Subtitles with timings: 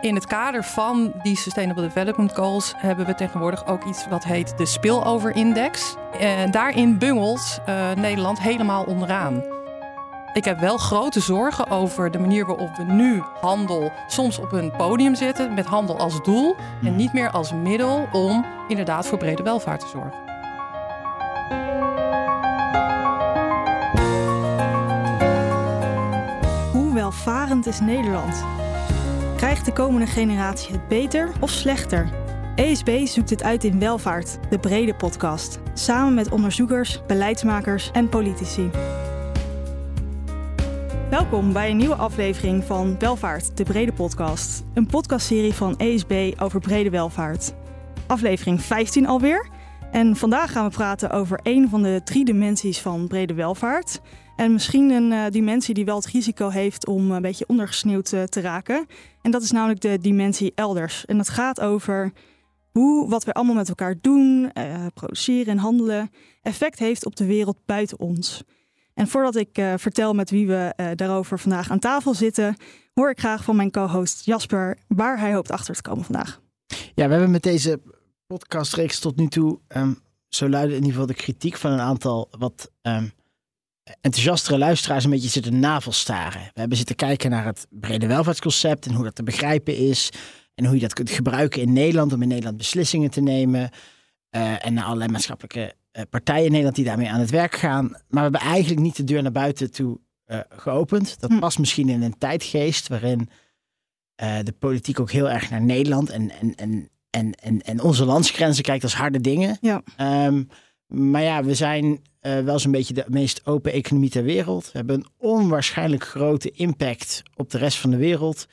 [0.00, 4.58] in het kader van die Sustainable Development Goals hebben we tegenwoordig ook iets wat heet
[4.58, 5.96] de Spillover Index.
[6.18, 9.42] En daarin bungelt uh, Nederland helemaal onderaan.
[10.32, 14.72] Ik heb wel grote zorgen over de manier waarop we nu handel soms op een
[14.76, 19.42] podium zetten met handel als doel en niet meer als middel om inderdaad voor brede
[19.42, 20.28] welvaart te zorgen.
[26.72, 28.59] Hoe welvarend is Nederland?
[29.40, 32.10] Krijgt de komende generatie het beter of slechter?
[32.56, 38.70] ESB zoekt het uit in Welvaart, de brede podcast, samen met onderzoekers, beleidsmakers en politici.
[41.10, 44.64] Welkom bij een nieuwe aflevering van Welvaart, de brede podcast.
[44.74, 47.54] Een podcastserie van ESB over brede welvaart.
[48.06, 49.48] Aflevering 15 alweer.
[49.92, 54.00] En vandaag gaan we praten over een van de drie dimensies van brede welvaart.
[54.40, 58.22] En misschien een uh, dimensie die wel het risico heeft om een beetje ondergesneeuwd uh,
[58.22, 58.86] te raken.
[59.22, 61.04] En dat is namelijk de dimensie elders.
[61.04, 62.12] En dat gaat over
[62.70, 66.10] hoe wat we allemaal met elkaar doen, uh, produceren en handelen,
[66.42, 68.42] effect heeft op de wereld buiten ons.
[68.94, 72.56] En voordat ik vertel met wie we daarover vandaag aan tafel zitten,
[72.94, 76.40] hoor ik graag van mijn co-host Jasper waar hij hoopt achter te komen vandaag.
[76.94, 77.80] Ja, we hebben met deze
[78.26, 79.98] podcastreeks tot nu toe, um,
[80.28, 83.12] zo luidde in ieder geval de kritiek van een aantal wat um,
[84.00, 86.40] enthousiastere luisteraars een beetje zitten navelstaren.
[86.40, 90.10] We hebben zitten kijken naar het brede welvaartsconcept en hoe dat te begrijpen is.
[90.54, 93.70] En hoe je dat kunt gebruiken in Nederland om in Nederland beslissingen te nemen.
[94.30, 97.88] Uh, en naar allerlei maatschappelijke uh, partijen in Nederland die daarmee aan het werk gaan.
[97.88, 101.20] Maar we hebben eigenlijk niet de deur naar buiten toe uh, geopend.
[101.20, 101.38] Dat hm.
[101.38, 103.28] past misschien in een tijdgeest waarin
[104.42, 108.64] de politiek ook heel erg naar Nederland en, en, en, en, en, en onze landsgrenzen
[108.64, 109.58] kijkt als harde dingen.
[109.60, 109.82] Ja.
[110.26, 110.48] Um,
[110.86, 114.64] maar ja, we zijn uh, wel zo'n beetje de meest open economie ter wereld.
[114.64, 118.46] We hebben een onwaarschijnlijk grote impact op de rest van de wereld.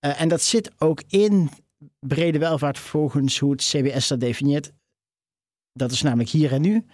[0.00, 1.50] Uh, en dat zit ook in
[2.00, 4.72] brede welvaart volgens hoe het CBS dat definieert.
[5.72, 6.84] Dat is namelijk hier en nu,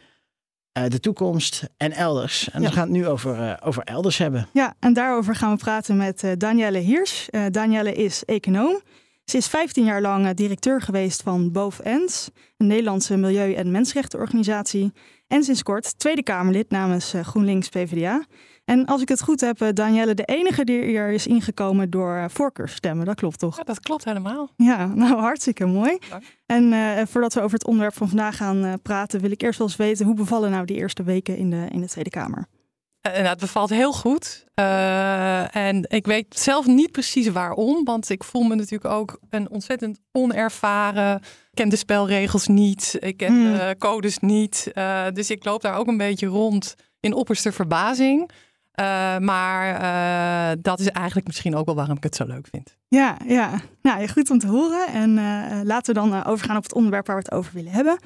[0.78, 2.50] uh, de toekomst en elders.
[2.50, 2.68] En ja.
[2.68, 4.48] we gaan het nu over, over elders hebben.
[4.52, 7.28] Ja, en daarover gaan we praten met Danielle Hiers.
[7.50, 8.80] Danielle is econoom.
[9.24, 14.92] Ze is 15 jaar lang directeur geweest van Both Ends, een Nederlandse milieu- en mensenrechtenorganisatie.
[15.28, 18.24] En sinds kort Tweede Kamerlid namens GroenLinks PvdA.
[18.64, 23.06] En als ik het goed heb, Danielle, de enige die hier is ingekomen door voorkeursstemmen.
[23.06, 23.56] Dat klopt toch?
[23.56, 24.50] Ja, dat klopt helemaal.
[24.56, 25.98] Ja, nou hartstikke mooi.
[26.10, 26.22] Dank.
[26.46, 29.58] En uh, voordat we over het onderwerp van vandaag gaan uh, praten, wil ik eerst
[29.58, 32.46] wel eens weten hoe bevallen nou die eerste weken in de, in de Tweede Kamer?
[33.06, 34.44] Uh, nou, het bevalt heel goed.
[34.54, 39.50] Uh, en ik weet zelf niet precies waarom, want ik voel me natuurlijk ook een
[39.50, 41.16] ontzettend onervaren.
[41.16, 43.52] Ik ken de spelregels niet, ik ken mm.
[43.52, 44.70] de codes niet.
[44.74, 48.30] Uh, dus ik loop daar ook een beetje rond in opperste verbazing.
[49.20, 49.80] maar
[50.62, 52.76] dat is eigenlijk misschien ook wel waarom ik het zo leuk vind.
[52.88, 53.60] Ja, ja.
[53.82, 54.86] Nou, goed om te horen.
[54.86, 55.14] En
[55.66, 57.98] laten we dan overgaan op het onderwerp waar we het over willen hebben.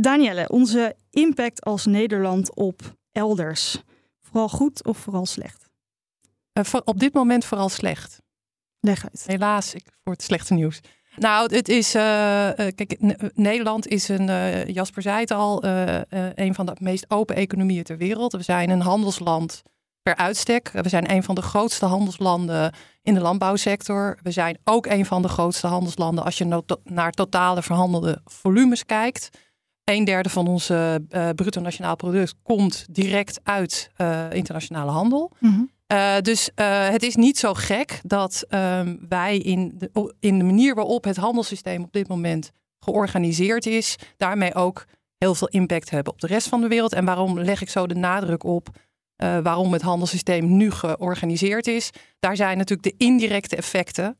[0.00, 2.80] Danielle, onze impact als Nederland op
[3.12, 3.82] elders
[4.34, 5.68] vooral goed of vooral slecht?
[6.58, 8.22] Uh, voor, op dit moment vooral slecht.
[8.80, 9.24] Leg uit.
[9.26, 10.80] Helaas, ik, voor het slechte nieuws.
[11.16, 11.94] Nou, het is.
[11.94, 12.02] Uh,
[12.54, 12.96] kijk,
[13.34, 14.28] Nederland is een.
[14.28, 15.64] Uh, Jasper zei het al.
[16.34, 18.32] een van de meest open economieën ter wereld.
[18.32, 19.62] We zijn een handelsland
[20.02, 20.70] per uitstek.
[20.70, 22.72] We zijn een van de grootste handelslanden
[23.02, 24.18] in de landbouwsector.
[24.22, 29.30] We zijn ook een van de grootste handelslanden als je naar totale verhandelde volumes kijkt.
[29.84, 35.32] Een derde van onze uh, bruto nationaal product komt direct uit uh, internationale handel.
[35.38, 35.70] Mm -hmm.
[35.92, 40.74] uh, dus het is niet zo gek dat um, wij in de, in de manier
[40.74, 44.84] waarop het handelssysteem op dit moment georganiseerd is, daarmee ook
[45.18, 46.92] heel veel impact hebben op de rest van de wereld.
[46.92, 48.68] En waarom leg ik zo de nadruk op
[49.16, 51.90] waarom het handelssysteem nu georganiseerd is?
[52.18, 54.16] Daar zijn natuurlijk de indirecte effecten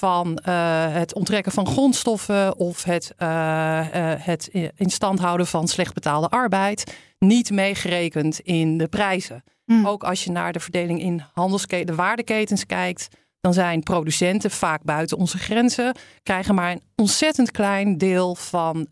[0.00, 5.68] van uh, het onttrekken van grondstoffen of het, uh, uh, het in stand houden van
[5.68, 9.42] slecht betaalde arbeid niet meegerekend in de prijzen.
[9.64, 9.86] Mm.
[9.86, 13.08] Ook als je naar de verdeling in handelsketen, de waardeketens kijkt,
[13.40, 18.86] dan zijn producenten vaak buiten onze grenzen, krijgen maar een ontzettend klein deel van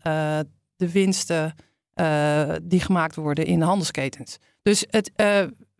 [0.75, 1.55] de winsten
[2.63, 4.37] die gemaakt worden in de handelsketens.
[4.61, 5.11] Dus het,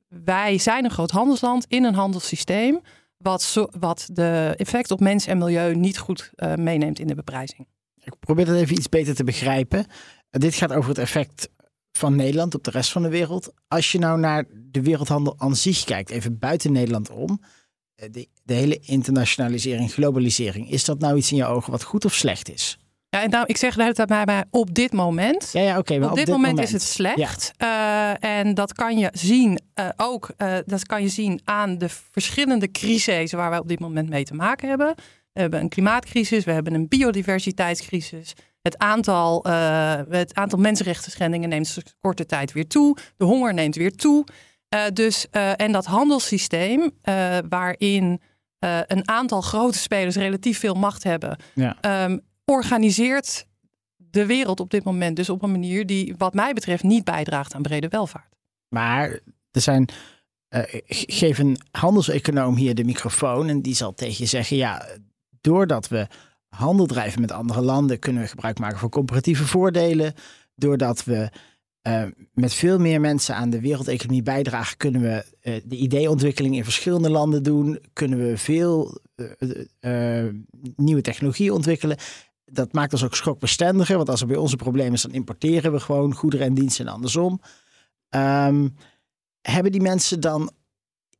[0.07, 2.81] wij zijn een groot handelsland in een handelssysteem
[3.19, 7.67] wat, wat de effect op mens en milieu niet goed uh, meeneemt in de beprijzing.
[8.03, 9.85] Ik probeer dat even iets beter te begrijpen.
[10.29, 11.49] Dit gaat over het effect
[11.91, 13.53] van Nederland op de rest van de wereld.
[13.67, 17.41] Als je nou naar de wereldhandel aan zich kijkt, even buiten Nederland om,
[17.95, 22.05] uh, de, de hele internationalisering, globalisering, is dat nou iets in je ogen wat goed
[22.05, 22.78] of slecht is?
[23.09, 25.49] Ja, en nou, ik zeg de hele tijd bij mij op dit moment.
[25.51, 25.79] Ja, ja oké.
[25.79, 27.53] Okay, op, op, dit, dit moment, moment, is het slecht.
[27.57, 28.13] Ja.
[28.21, 30.29] Uh, en dat kan je zien uh, ook.
[30.37, 34.23] Uh, dat kan je zien aan de verschillende crises waar wij op dit moment mee
[34.23, 34.95] te maken hebben.
[35.33, 38.33] We hebben een klimaatcrisis, we hebben een biodiversiteitscrisis.
[38.61, 39.43] Het aantal,
[40.09, 42.97] het aantal mensenrechten schendingen neemt korte tijd weer toe.
[43.17, 44.25] De honger neemt weer toe.
[44.93, 46.91] Dus, en dat handelssysteem,
[47.49, 48.21] waarin
[48.87, 52.03] een aantal grote spelers relatief veel macht hebben, ja.
[52.05, 53.47] um, organiseert
[53.95, 57.53] de wereld op dit moment dus op een manier die, wat mij betreft, niet bijdraagt
[57.53, 58.35] aan brede welvaart.
[58.67, 59.19] Maar
[59.51, 59.89] er zijn.
[60.49, 64.87] Uh, geef een handelseconoom hier de microfoon en die zal tegen je zeggen: ja,
[65.41, 66.07] doordat we
[66.47, 70.13] handel drijven met andere landen, kunnen we gebruik maken van comparatieve voordelen.
[70.55, 71.29] Doordat we
[71.87, 72.03] uh,
[72.33, 77.09] met veel meer mensen aan de wereldeconomie bijdragen, kunnen we uh, de ideeontwikkeling in verschillende
[77.09, 77.79] landen doen.
[77.93, 79.01] Kunnen we veel
[80.75, 81.97] nieuwe technologie ontwikkelen
[82.51, 83.97] dat maakt ons ook schokbestendiger.
[83.97, 86.93] Want als er bij onze problemen is, dan importeren we gewoon goederen en diensten en
[86.93, 87.41] andersom.
[88.15, 88.75] Um,
[89.41, 90.51] hebben die mensen dan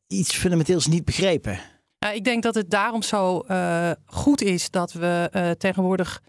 [0.08, 1.60] iets fundamenteels niet begrepen?
[2.06, 6.22] Uh, ik denk dat het daarom zo uh, goed is dat we uh, tegenwoordig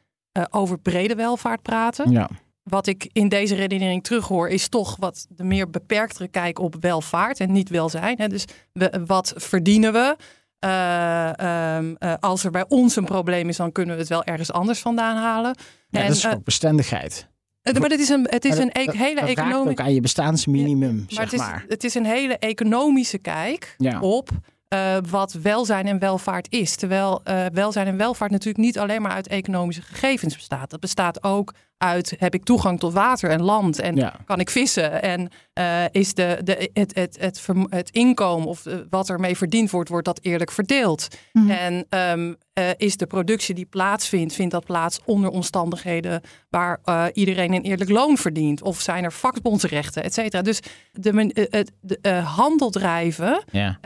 [0.51, 2.11] over brede welvaart praten.
[2.11, 2.31] Ja.
[2.63, 7.41] Wat ik in deze redenering terughoor, is toch wat de meer beperktere kijk op welvaart
[7.41, 8.19] en niet welzijn.
[8.19, 8.29] Hè.
[8.29, 10.17] Dus we, wat verdienen we?
[10.65, 11.31] Uh,
[11.77, 14.53] um, uh, als er bij ons een probleem is, dan kunnen we het wel ergens
[14.53, 15.57] anders vandaan halen.
[15.89, 17.29] Ja, en, dat is ook bestendigheid.
[17.63, 19.71] maar het is een, het is een e hele economische.
[19.71, 20.97] ook aan je bestaansminimum.
[20.97, 21.65] Ja, maar, zeg het, is, maar.
[21.69, 24.01] het is een hele economische kijk ja.
[24.01, 24.31] op
[24.75, 26.77] uh, wat welzijn en welvaart is.
[26.77, 30.71] Terwijl uh, welzijn en welvaart natuurlijk niet alleen maar uit economische gegevens bestaat.
[30.71, 34.15] Dat bestaat ook uit heb ik toegang tot water en land en ja.
[34.25, 39.09] kan ik vissen en uh, is de, de, het, het, het, het, inkomen of wat
[39.09, 41.09] ermee verdiend wordt, wordt dat eerlijk verdeeld.
[41.33, 41.51] Mm.
[41.51, 47.05] En um, uh, is de productie die plaatsvindt, vindt dat plaats onder omstandigheden waar uh,
[47.13, 48.63] iedereen een eerlijk loon verdient?
[48.63, 50.43] Of zijn er vakbondsrechten, et cetera?
[50.43, 50.61] Dus
[50.93, 53.79] de, het de, handel drijven, ja.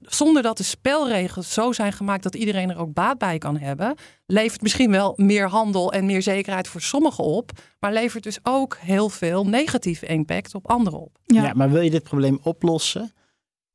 [0.00, 3.96] zonder dat de spelregels zo zijn gemaakt dat iedereen er ook baat bij kan hebben,
[4.32, 7.50] levert misschien wel meer handel en meer zekerheid voor sommigen op,
[7.80, 11.18] maar levert dus ook heel veel negatieve impact op anderen op.
[11.24, 13.12] Ja, ja maar wil je dit probleem oplossen,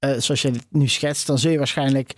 [0.06, 2.13] uh, zoals je het nu schetst, dan zul je waarschijnlijk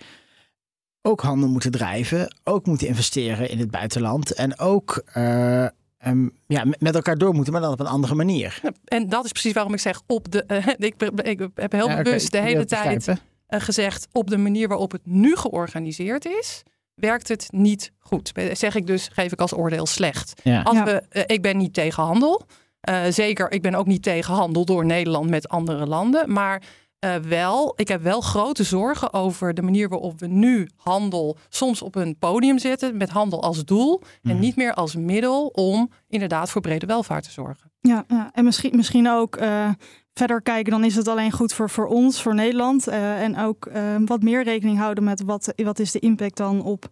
[1.02, 5.66] ook handel moeten drijven, ook moeten investeren in het buitenland en ook uh,
[6.06, 8.58] um, ja, met elkaar door moeten, maar dan op een andere manier.
[8.62, 10.44] Ja, en dat is precies waarom ik zeg op de.
[10.48, 13.12] Uh, ik, ik, heb heel ja, bewust okay, de hele tijd
[13.48, 16.62] gezegd op de manier waarop het nu georganiseerd is
[17.00, 18.32] werkt het niet goed.
[18.52, 20.40] Zeg ik dus, geef ik als oordeel slecht.
[20.42, 20.62] Ja.
[20.62, 22.42] Als we, uh, ik ben niet tegen handel.
[22.88, 26.32] Uh, zeker, ik ben ook niet tegen handel door Nederland met andere landen.
[26.32, 26.62] Maar
[27.04, 31.82] uh, wel, ik heb wel grote zorgen over de manier waarop we nu handel soms
[31.82, 34.40] op een podium zetten met handel als doel en mhm.
[34.40, 37.72] niet meer als middel om inderdaad voor brede welvaart te zorgen.
[37.80, 38.30] Ja, ja.
[38.34, 39.68] en misschien, misschien ook uh,
[40.14, 42.88] verder kijken, dan is het alleen goed voor, voor ons, voor Nederland.
[42.88, 46.62] Uh, en ook uh, wat meer rekening houden met wat, wat is de impact dan
[46.62, 46.88] op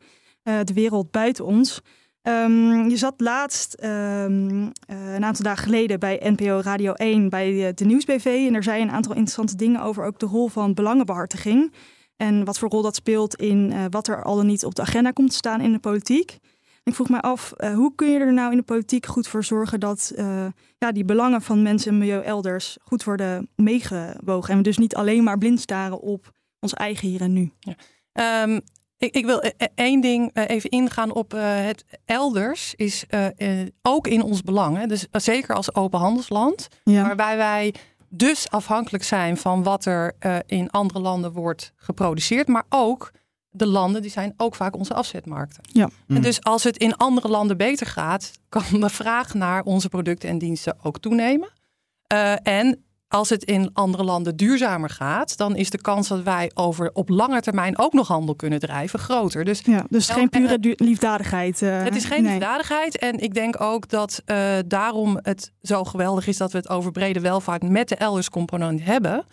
[0.65, 1.81] de wereld buiten ons.
[2.23, 7.85] Um, je zat laatst um, een aantal dagen geleden bij NPO Radio 1 bij de
[7.85, 8.25] Nieuwsbv.
[8.25, 11.73] En er zei een aantal interessante dingen over ook de rol van belangenbehartiging.
[12.17, 15.11] En wat voor rol dat speelt in wat er al dan niet op de agenda
[15.11, 16.39] komt te staan in de politiek.
[16.89, 19.45] Ik vroeg me af, uh, hoe kun je er nou in de politiek goed voor
[19.45, 20.47] zorgen dat uh,
[20.79, 24.51] ja, die belangen van mensen en milieu elders goed worden meegewogen.
[24.51, 27.53] En we dus niet alleen maar blind staren op ons eigen hier en nu.
[27.59, 28.43] Ja.
[28.43, 28.61] Um,
[28.97, 33.05] ik, ik, wil e-, e-, één ding uh, even ingaan op uh, het elders is
[33.83, 34.77] ook in ons belang.
[34.77, 34.87] Hè?
[34.87, 37.03] Dus zeker als open handelsland, ja.
[37.03, 37.75] waarbij wij
[38.09, 40.15] dus afhankelijk zijn van wat er
[40.47, 43.11] in andere landen wordt geproduceerd, maar ook
[43.51, 45.63] de landen die zijn ook vaak onze afzetmarkten.
[45.73, 45.85] Ja.
[45.85, 46.21] En mm.
[46.21, 50.39] dus als het in andere landen beter gaat, kan de vraag naar onze producten en
[50.39, 51.49] diensten ook toenemen.
[52.43, 56.91] en als het in andere landen duurzamer gaat, dan is de kans dat wij over
[56.93, 59.45] op lange termijn ook nog handel kunnen drijven groter.
[59.45, 61.63] Dus, ja, dus geen pure liefdadigheid.
[61.63, 62.33] Uh, het is geen nee.
[62.33, 62.99] liefdadigheid.
[62.99, 66.93] En ik denk ook dat uh, daarom het zo geweldig is dat we het over
[66.93, 69.25] brede welvaart met de elders component hebben.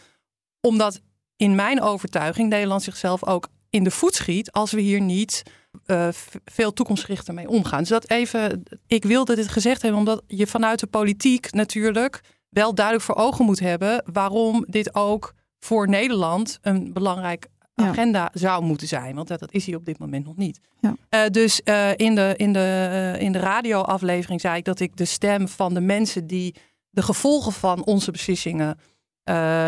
[0.62, 1.02] Omdat
[1.36, 5.44] in mijn overtuiging Nederland zichzelf ook in de voet schiet als we hier niet
[5.86, 6.08] uh,
[6.46, 7.80] veel toekomstgerichter mee omgaan.
[7.80, 12.76] Dus dat even, ik wilde dit gezegd hebben, omdat je vanuit de politiek natuurlijk wel
[12.76, 18.88] duidelijk voor ogen moet hebben waarom dit ook voor Nederland een belangrijk agenda zou moeten
[18.88, 19.16] zijn.
[19.16, 20.60] Want dat, dat is hij op dit moment nog niet.
[20.80, 20.96] Ja.
[21.10, 24.98] Uh, dus uh, in de, in de, uh, in de radioaflevering zei ik dat ik
[24.98, 26.56] de stem van de mensen die
[26.90, 28.78] de gevolgen van onze beslissingen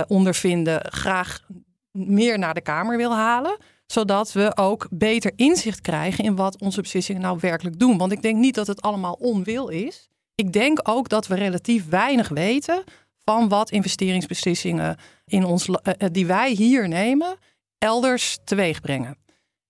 [0.07, 1.39] ondervinden, graag
[1.91, 3.57] meer naar de Kamer wil halen.
[3.87, 7.97] Zodat we ook beter inzicht krijgen in wat onze beslissingen nou werkelijk doen.
[7.97, 10.09] Want ik denk niet dat het allemaal onwil is
[10.41, 12.83] ik denk ook dat we relatief weinig weten
[13.23, 15.75] van wat investeringsbeslissingen in ons, uh,
[16.11, 17.37] die wij hier nemen,
[17.77, 19.17] elders teweeg brengen.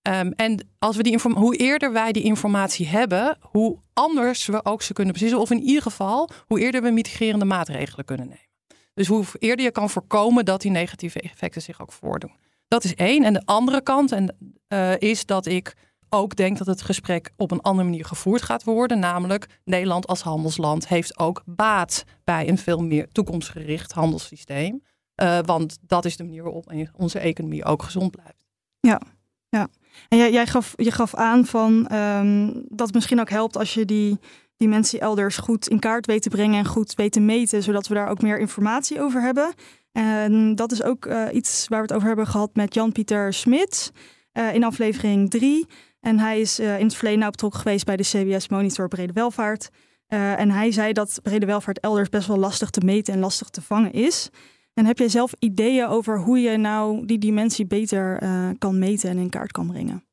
[0.02, 4.82] Ehm, en als we die hoe eerder wij die informatie hebben, hoe anders we ook
[4.82, 5.40] ze kunnen beslissen.
[5.40, 8.46] Of in ieder geval, hoe eerder we mitigerende maatregelen kunnen nemen.
[8.94, 12.32] Dus hoe eerder je kan voorkomen dat die negatieve effecten zich ook voordoen.
[12.68, 13.24] Dat is één.
[13.24, 14.36] En de andere kant en,
[14.68, 15.74] uh, is dat ik
[16.08, 18.98] ook denk dat het gesprek op een andere manier gevoerd gaat worden.
[18.98, 24.82] Namelijk, Nederland als handelsland heeft ook baat bij een veel meer toekomstgericht handelssysteem.
[25.22, 28.46] Uh, want dat is de manier waarop onze economie ook gezond blijft.
[28.80, 29.00] Ja,
[29.48, 29.68] ja.
[30.08, 33.74] En jij, jij gaf, je gaf aan van um, dat het misschien ook helpt als
[33.74, 34.18] je die,
[34.56, 37.86] die mensen elders goed in kaart weet te brengen en goed weet te meten, zodat
[37.86, 39.52] we daar ook meer informatie over hebben.
[39.92, 43.92] En dat is ook uh, iets waar we het over hebben gehad met Jan-Pieter Smit
[44.32, 45.66] uh, in aflevering 3.
[46.00, 49.12] En hij is uh, in het verleden nou betrokken geweest bij de CBS Monitor Brede
[49.12, 49.68] Welvaart.
[50.08, 53.62] en hij zei dat brede welvaart elders best wel lastig te meten en lastig te
[53.62, 54.28] vangen is.
[54.74, 58.18] En heb jij zelf ideeën over hoe je nou die dimensie beter
[58.58, 60.04] kan meten en in kaart kan brengen?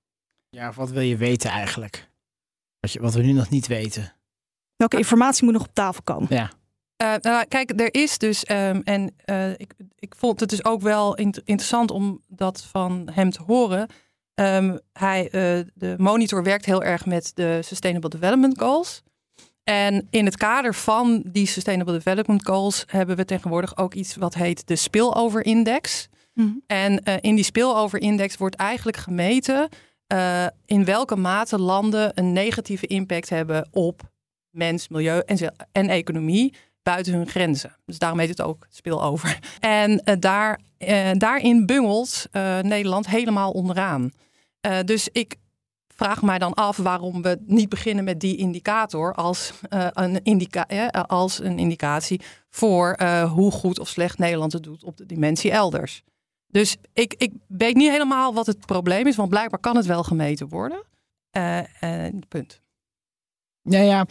[0.49, 2.09] Ja, wat wil je weten eigenlijk?
[2.79, 4.13] Wat, je, wat we nu nog niet weten.
[4.75, 6.27] Welke informatie moet nog op tafel komen?
[6.29, 6.51] Ja.
[7.03, 10.81] Uh, nou, kijk, er is dus, um, en uh, ik, ik vond het dus ook
[10.81, 13.89] wel int interessant om dat van hem te horen.
[14.35, 15.29] Um, hij,
[15.73, 19.01] de monitor werkt heel erg met de Sustainable Development Goals.
[19.63, 24.33] En in het kader van die Sustainable Development Goals hebben we tegenwoordig ook iets wat
[24.33, 26.07] heet de Spillover Index.
[26.33, 29.69] Mm En in die Spillover Index wordt eigenlijk gemeten
[30.65, 34.01] in welke mate landen een negatieve impact hebben op
[34.49, 36.53] mens, milieu en, en economie
[36.85, 37.75] buiten hun grenzen.
[37.85, 39.39] Dus daarom heet het ook spillover.
[39.59, 40.59] En uh, daar,
[41.17, 42.25] daarin bungelt
[42.61, 44.11] Nederland helemaal onderaan.
[44.85, 45.35] dus ik
[45.87, 50.87] vraag mij dan af waarom we niet beginnen met die indicator als, een, indica eh,
[51.07, 52.97] als een indicatie voor
[53.29, 56.01] hoe goed of slecht Nederland het doet op de dimensie elders.
[56.47, 60.03] Dus ik, ik weet niet helemaal wat het probleem is, want blijkbaar kan het wel
[60.03, 60.83] gemeten worden.
[62.27, 62.61] punt.
[63.61, 64.05] Nou ja,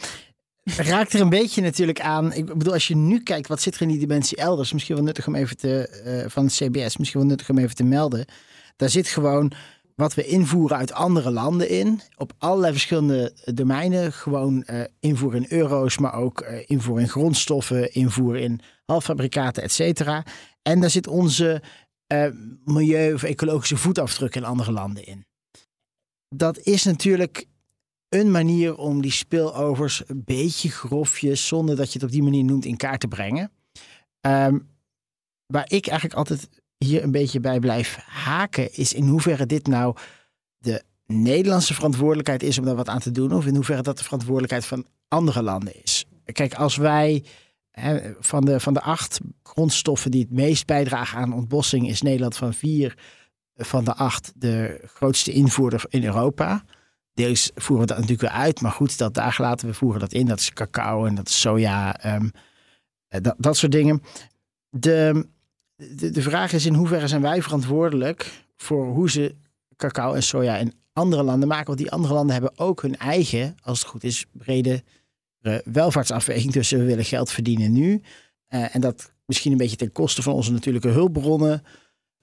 [0.65, 2.33] raakt er een beetje natuurlijk aan.
[2.33, 4.73] Ik bedoel, als je nu kijkt, wat zit er in die dimensie elders?
[4.73, 7.83] Misschien wel nuttig om even te, van het CBS, misschien wel nuttig om even te
[7.83, 8.25] melden.
[8.75, 9.51] Daar zit gewoon
[9.95, 12.01] wat we invoeren uit andere landen in.
[12.17, 14.13] Op allerlei verschillende domeinen.
[14.13, 19.71] Gewoon uh, invoer in euro's, maar ook uh, invoer in grondstoffen, invoer in halffabrikaten, et
[19.71, 20.25] cetera.
[20.61, 21.61] En daar zit onze
[22.63, 25.25] milieu- of ecologische voetafdruk in andere landen in.
[26.29, 27.45] Dat is natuurlijk
[28.19, 32.43] een manier om die spillovers een beetje grofjes, zonder dat je het op die manier
[32.43, 33.51] noemt, in kaart te brengen.
[34.21, 34.67] Um,
[35.45, 39.95] waar ik eigenlijk altijd hier een beetje bij blijf haken, is in hoeverre dit nou
[40.57, 44.03] de Nederlandse verantwoordelijkheid is om daar wat aan te doen, of in hoeverre dat de
[44.03, 46.05] verantwoordelijkheid van andere landen is.
[46.25, 47.23] Kijk, als wij
[48.19, 52.53] van, de, van de acht grondstoffen die het meest bijdragen aan ontbossing, is Nederland van
[52.53, 52.97] vier
[53.55, 56.63] van de acht de grootste invoerder in Europa.
[57.15, 60.13] Deels voeren we dat natuurlijk weer uit, maar goed, dat daar laten we voeren dat
[60.13, 60.25] in.
[60.25, 62.31] Dat is cacao en dat is soja, um,
[63.07, 64.01] dat, dat soort dingen.
[64.69, 65.27] De,
[65.75, 69.35] de, de vraag is in hoeverre zijn wij verantwoordelijk voor hoe ze
[69.75, 71.65] cacao en soja in andere landen maken.
[71.65, 74.83] Want die andere landen hebben ook hun eigen, als het goed is, brede
[75.41, 76.53] uh, welvaartsafweging.
[76.53, 78.01] Dus we willen geld verdienen nu.
[78.49, 81.63] Uh, en dat misschien een beetje ten koste van onze natuurlijke hulpbronnen.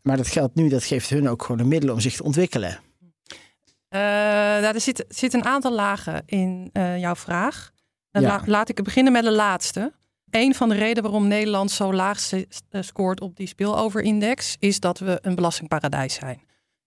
[0.02, 2.80] Maar dat geld nu, dat geeft hun ook gewoon de middelen om zich te ontwikkelen.
[3.94, 7.70] Uh, nou, er zit, zit, een aantal lagen in jouw vraag.
[8.10, 8.42] Ja.
[8.46, 9.92] laat ik beginnen met de laatste.
[10.32, 12.42] Een van de redenen waarom Nederland zo laag eh,
[12.82, 16.42] scoort op die spilloverindex is dat we een belastingparadijs zijn.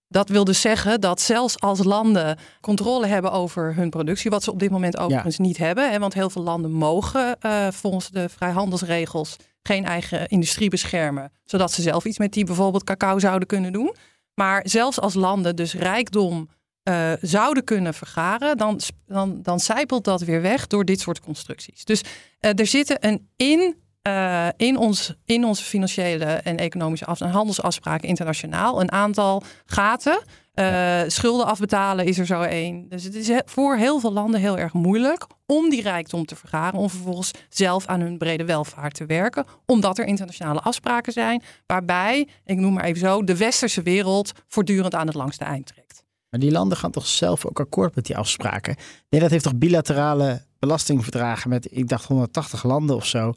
[0.08, 4.50] Dat wil dus zeggen dat zelfs als landen controle hebben over hun productie, wat ze
[4.50, 8.28] op dit moment overigens niet hebben, hè, want heel veel landen mogen uh, volgens de
[8.28, 13.72] vrijhandelsregels geen eigen industrie beschermen, zodat ze zelf iets met die bijvoorbeeld cacao zouden kunnen
[13.72, 13.94] doen.
[14.34, 16.48] Maar zelfs als landen dus rijkdom
[16.88, 21.84] uh, zouden kunnen vergaren, dan, dan, dan zijpelt dat weer weg door dit soort constructies.
[21.84, 22.02] Dus
[22.40, 23.76] uh, er zitten een in,
[24.06, 30.22] uh, in, ons, in onze financiële en economische af- en handelsafspraken internationaal een aantal gaten.
[30.52, 31.08] Ja.
[31.08, 32.88] Schulden afbetalen is er zo één.
[32.88, 36.78] Dus het is voor heel veel landen heel erg moeilijk om die rijkdom te vergaren,
[36.78, 42.28] om vervolgens zelf aan hun brede welvaart te werken, omdat er internationale afspraken zijn waarbij,
[42.44, 46.04] ik noem maar even zo, de westerse wereld voortdurend aan het langste eind trekt.
[46.30, 48.76] Maar die landen gaan toch zelf ook akkoord met die afspraken?
[49.02, 53.32] Nederland heeft toch bilaterale belastingverdragen met, ik dacht, 180 landen of zo.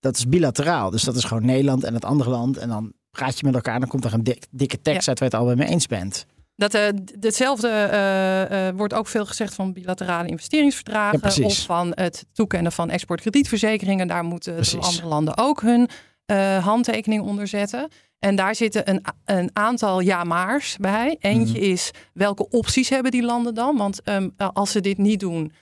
[0.00, 0.90] Dat is bilateraal.
[0.90, 2.56] Dus dat is gewoon Nederland en het andere land.
[2.56, 5.30] En dan praat je met elkaar en dan komt er een dikke tekst uit waar
[5.30, 6.26] je het al mee eens bent.
[6.56, 6.82] Dat, uh,
[7.20, 11.20] hetzelfde uh, uh, wordt ook veel gezegd van bilaterale investeringsverdragen.
[11.22, 14.06] Ja, of van het toekennen van exportkredietverzekeringen.
[14.06, 15.88] Daar moeten andere landen ook hun
[16.26, 17.88] uh, handtekening onder zetten.
[18.18, 21.16] En daar zitten een, een aantal ja-maars bij.
[21.20, 21.70] Eentje mhm.
[21.70, 23.76] is welke opties hebben die landen dan?
[23.76, 25.52] Want um, als ze dit niet doen,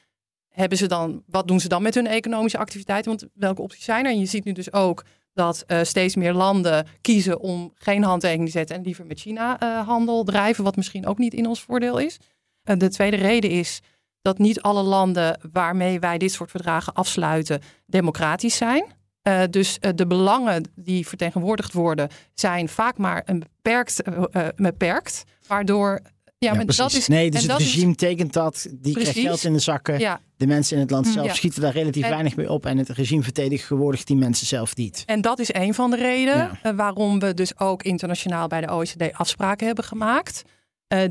[0.48, 3.10] hebben ze dan, wat doen ze dan met hun economische activiteiten?
[3.10, 4.10] Want welke opties zijn er?
[4.10, 5.04] En je ziet nu dus ook
[5.34, 9.62] dat uh, steeds meer landen kiezen om geen handtekening te zetten en liever met China
[9.62, 12.18] uh, handel drijven, wat misschien ook niet in ons voordeel is.
[12.64, 13.80] Uh, de tweede reden is
[14.22, 18.84] dat niet alle landen waarmee wij dit soort verdragen afsluiten democratisch zijn.
[19.28, 25.24] Uh, dus uh, de belangen die vertegenwoordigd worden zijn vaak maar een beperkt, uh, beperkt
[25.46, 26.00] waardoor
[26.38, 27.08] ja, maar dat is.
[27.08, 29.98] Nee, dus het regime is, tekent dat, die krijgt geld in de zakken.
[29.98, 30.20] Ja.
[30.36, 32.66] De mensen in het land zelf schieten daar relatief weinig mee op.
[32.66, 35.02] En het regime verdedigt gewordigd die mensen zelf niet.
[35.06, 39.12] En dat is een van de redenen waarom we dus ook internationaal bij de OECD
[39.12, 40.42] afspraken hebben gemaakt.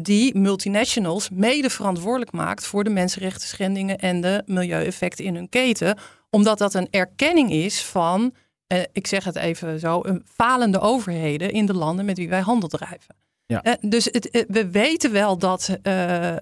[0.02, 5.98] Die multinationals mede verantwoordelijk maakt voor de mensenrechten schendingen en de milieueffecten in hun keten
[6.32, 8.34] omdat dat een erkenning is van,
[8.68, 12.42] eh, ik zeg het even zo, een falende overheden in de landen met wie wij
[12.42, 13.16] handel drijven.
[13.46, 13.64] Ja.
[13.64, 16.36] Eh, dus het, eh, we weten wel dat uh,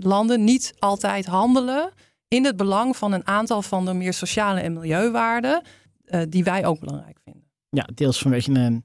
[0.00, 1.90] landen niet altijd handelen
[2.28, 5.62] in het belang van een aantal van de meer sociale en milieuwaarden
[6.28, 7.50] die wij ook belangrijk vinden.
[7.68, 8.84] Ja, deels vanwege een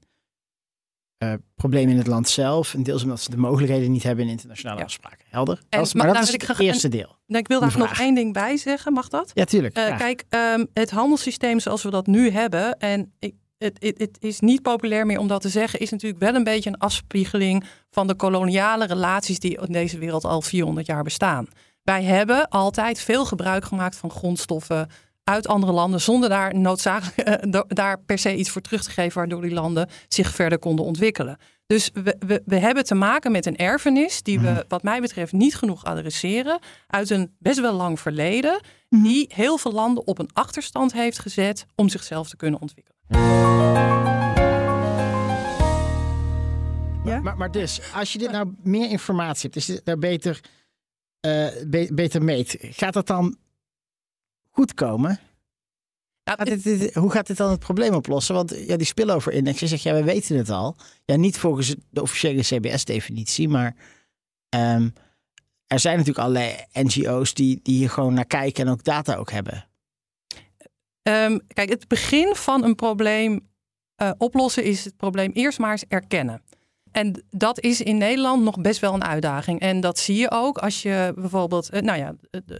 [1.22, 2.74] uh, problemen in het land zelf.
[2.74, 5.26] En deels omdat ze de mogelijkheden niet hebben in internationale afspraken.
[5.28, 5.62] Helder?
[5.68, 7.16] En, maar, dat is het eerste deel.
[7.26, 8.92] ik wil daar nog één ding bij zeggen.
[8.92, 9.30] Mag dat?
[9.34, 9.78] Ja, tuurlijk.
[9.78, 12.78] Uh, kijk, um, het handelssysteem zoals we dat nu hebben...
[12.78, 15.80] en ik, het, het, het, is niet populair meer om dat te zeggen...
[15.80, 17.64] is natuurlijk wel een beetje een afspiegeling...
[17.90, 21.46] van de koloniale relaties die in deze wereld al 400 jaar bestaan.
[21.82, 24.88] Wij hebben altijd veel gebruik gemaakt van grondstoffen
[25.24, 29.18] uit andere landen zonder daar noodzakelijk eh, daar per se iets voor terug te geven,
[29.18, 31.38] waardoor die landen zich verder konden ontwikkelen.
[31.66, 34.62] Dus we, we, we hebben te maken met een erfenis die we, mhm.
[34.68, 36.58] wat mij betreft, niet genoeg adresseren.
[36.86, 39.02] Uit een best wel lang verleden, mhm.
[39.02, 42.98] die heel veel landen op een achterstand heeft gezet om zichzelf te kunnen ontwikkelen.
[47.04, 47.20] Ja?
[47.20, 50.40] Maar, maar dus, als je dit nou meer informatie hebt, is dit nou beter,
[51.26, 51.48] uh,
[51.92, 53.36] beter meet, gaat dat dan
[54.60, 55.18] goed komen.
[56.92, 58.34] hoe gaat dit dan het probleem oplossen?
[58.34, 60.76] Want ja, die spillover-index, je zegt ja, we weten het al.
[61.04, 63.76] Ja, niet volgens de officiële CBS-definitie, maar
[64.48, 64.88] ehm,
[65.66, 69.30] er zijn natuurlijk allerlei NGO's die, die hier gewoon naar kijken en ook data ook
[69.30, 69.68] hebben.
[71.02, 73.48] Ehm, kijk, het begin van een probleem
[74.02, 76.42] uh, oplossen is het probleem eerst maar eens erkennen.
[76.92, 79.60] En dat is in Nederland nog best wel een uitdaging.
[79.60, 82.14] En dat zie je ook als je bijvoorbeeld, eh, nou ja,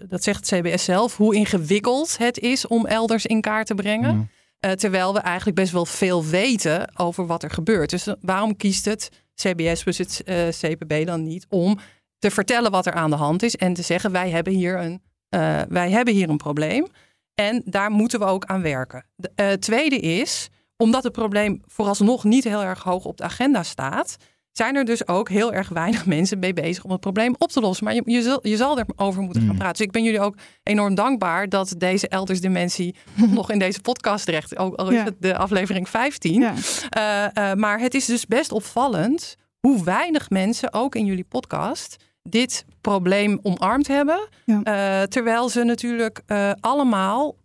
[0.09, 4.15] dat zegt het CBS zelf, hoe ingewikkeld het is om elders in kaart te brengen.
[4.15, 4.29] Mm.
[4.67, 7.91] Uh, terwijl we eigenlijk best wel veel weten over wat er gebeurt.
[7.91, 11.79] Dus waarom kiest het CBS plus het uh, eh, CPB dan niet om
[12.19, 15.03] te vertellen wat er aan de hand is en te zeggen wij hebben hier een,
[15.35, 16.87] uh, wij hebben hier een probleem
[17.35, 19.05] en daar moeten we ook aan werken.
[19.17, 20.49] De tweede is,
[20.81, 24.17] omdat het probleem vooralsnog niet heel erg hoog op de agenda staat,
[24.53, 27.61] zijn er dus ook heel erg weinig mensen mee bezig om het probleem op te
[27.61, 27.85] lossen.
[27.85, 29.59] Maar je, je, zal, je zal erover moeten gaan mm.
[29.59, 29.77] praten.
[29.77, 32.95] Dus ik ben jullie ook enorm dankbaar dat deze elders dimensie
[33.39, 36.41] nog in deze podcast terecht, ook al is het de aflevering 15.
[36.41, 36.55] Ja.
[36.97, 41.97] Uh, uh, maar het is dus best opvallend hoe weinig mensen, ook in jullie podcast,
[42.23, 44.29] dit probleem omarmd hebben.
[44.45, 44.55] Ja.
[44.55, 46.23] Uh, terwijl ze natuurlijk
[46.61, 47.37] allemaal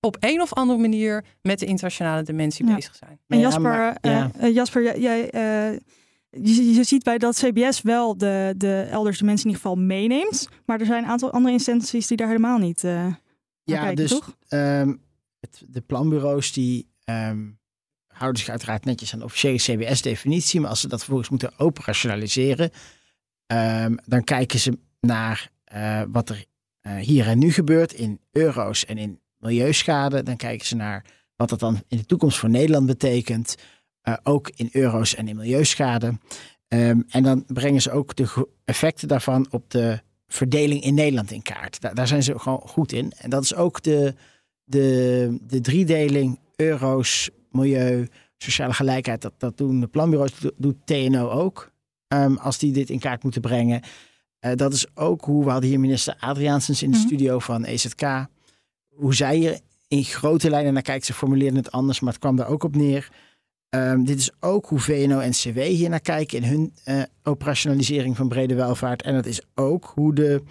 [0.00, 3.20] op een of andere manier met de internationale dimensie bezig zijn.
[3.26, 5.78] En Jasper, ja, uh, Jasper jij, uh,
[6.30, 9.84] je, je, ziet bij dat CBS wel de, de elders de mensen in ieder geval
[9.84, 13.06] meeneemt, maar er zijn een aantal andere instanties die daar helemaal niet uh,
[13.62, 14.36] ja, kijken, dus, toch?
[14.48, 15.02] Um,
[15.40, 17.58] het, de planbureaus die um,
[18.06, 22.70] houden zich uiteraard netjes aan de officiële CBS-definitie, maar als ze dat vervolgens moeten operationaliseren,
[23.46, 25.50] um, dan kijken ze naar
[26.10, 26.44] wat er
[26.98, 30.22] hier en nu gebeurt in euro's en in milieuschade.
[30.22, 31.04] Dan kijken ze naar
[31.36, 33.56] wat dat dan in de toekomst voor Nederland betekent.
[34.08, 36.18] Uh, ook in euro's en in milieuschade.
[36.68, 41.42] Um, en dan brengen ze ook de effecten daarvan op de verdeling in Nederland in
[41.42, 41.80] kaart.
[41.80, 43.12] Daar, daar, zijn ze gewoon goed in.
[43.16, 44.14] En dat is ook de,
[44.64, 49.22] de, de driedeling euro's, milieu, sociale gelijkheid.
[49.22, 51.72] Dat, dat doen de planbureaus, doet, TNO ook.
[52.08, 53.82] Um, als die dit in kaart moeten brengen.
[54.40, 57.10] Uh, dat is ook hoe we hadden hier minister Adriaansens in de mm -hmm.
[57.10, 58.26] studio van EZK
[59.00, 61.06] hoe zij hier in grote lijnen naar kijkt.
[61.06, 63.08] Ze formuleerden het anders, maar het kwam daar ook op neer.
[63.74, 68.16] Um, dit is ook hoe VNO en CW hier naar kijken in hun uh, operationalisering
[68.16, 69.02] van brede welvaart.
[69.02, 70.42] En dat is ook hoe de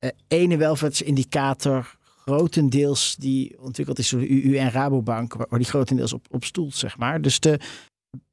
[0.00, 6.12] uh, ene welvaartsindicator grotendeels die ontwikkeld is door de UU en Rabobank, waar, die grotendeels
[6.12, 7.20] op, op stoelt, zeg maar.
[7.20, 7.60] Dus de,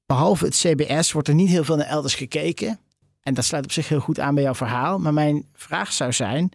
[0.06, 2.80] behalve het CBS wordt er niet heel veel naar elders gekeken.
[3.22, 5.00] En dat sluit op zich heel goed aan bij jouw verhaal.
[5.00, 6.52] Maar mijn vraag zou zijn,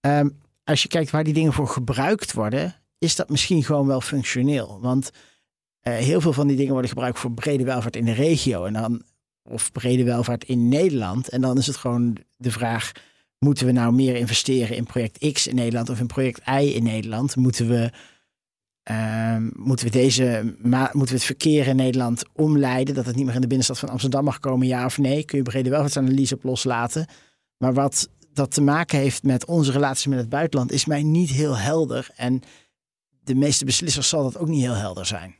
[0.00, 4.00] um, als je kijkt waar die dingen voor gebruikt worden, is dat misschien gewoon wel
[4.00, 4.78] functioneel.
[4.80, 5.10] Want
[5.80, 8.64] eh, heel veel van die dingen worden gebruikt voor brede welvaart in de regio.
[8.64, 9.02] En dan,
[9.42, 11.28] of brede welvaart in Nederland.
[11.28, 12.92] En dan is het gewoon de vraag:
[13.38, 16.82] moeten we nou meer investeren in project X in Nederland of in project Y in
[16.82, 17.36] Nederland?
[17.36, 17.90] Moeten we,
[18.82, 22.94] ehm, moeten we, deze, moeten we het verkeer in Nederland omleiden?
[22.94, 25.24] Dat het niet meer in de binnenstad van Amsterdam mag komen, ja of nee?
[25.24, 27.06] Kun je brede welvaartsanalyse op loslaten?
[27.56, 28.08] Maar wat
[28.40, 32.08] dat te maken heeft met onze relaties met het buitenland, is mij niet heel helder.
[32.16, 32.42] En
[33.24, 35.34] de meeste beslissers zal dat ook niet heel helder zijn.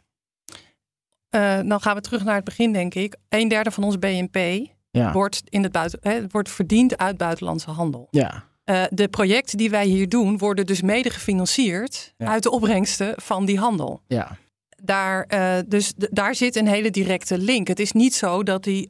[1.34, 3.16] Uh, dan gaan we terug naar het begin, denk ik.
[3.28, 4.68] Een derde van ons BNP
[5.12, 8.08] wordt, in het buiten, hè, wordt verdiend uit buitenlandse handel.
[8.10, 8.48] Ja.
[8.64, 13.44] Uh, de projecten die wij hier doen, worden dus mede gefinancierd uit de opbrengsten van
[13.44, 14.00] die handel.
[14.06, 14.36] Ja.
[14.82, 17.68] Daar, uh, dus daar zit een hele directe link.
[17.68, 18.88] Het is niet zo dat die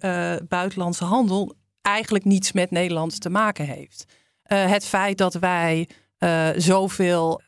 [0.49, 4.05] buitenlandse handel eigenlijk niets met Nederland te maken heeft.
[4.43, 5.88] het feit dat wij
[6.57, 7.43] zoveel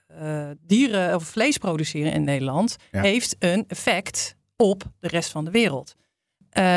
[0.60, 5.94] dieren of vlees produceren in Nederland, heeft een effect op de rest van de wereld.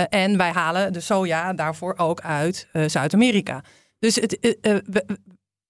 [0.10, 3.64] En wij halen de soja daarvoor ook uit Zuid-Amerika.
[4.00, 4.76] Dus het, uh,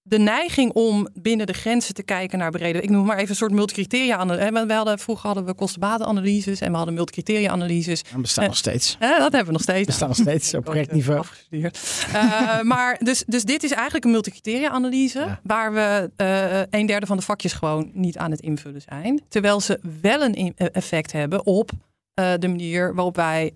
[0.08, 2.80] de neiging om binnen de grenzen te kijken naar brede.
[2.80, 4.66] Ik noem maar even een soort multicriteria-analyse.
[4.66, 8.02] We hadden, vroeger hadden we kostenbatenanalyses en we hadden multicriteria-analyses.
[8.02, 8.96] Dat bestaan nog steeds.
[8.98, 9.86] dat hebben we nog steeds.
[9.96, 11.24] Bestaan nog steeds op projectniveau.
[11.50, 15.18] uh, maar dus, dus dit is eigenlijk een multicriteria-analyse.
[15.18, 15.40] Ja.
[15.42, 19.22] Waar we uh, een derde van de vakjes gewoon niet aan het invullen zijn.
[19.28, 23.50] Terwijl ze wel een effect hebben op uh, de manier waarop wij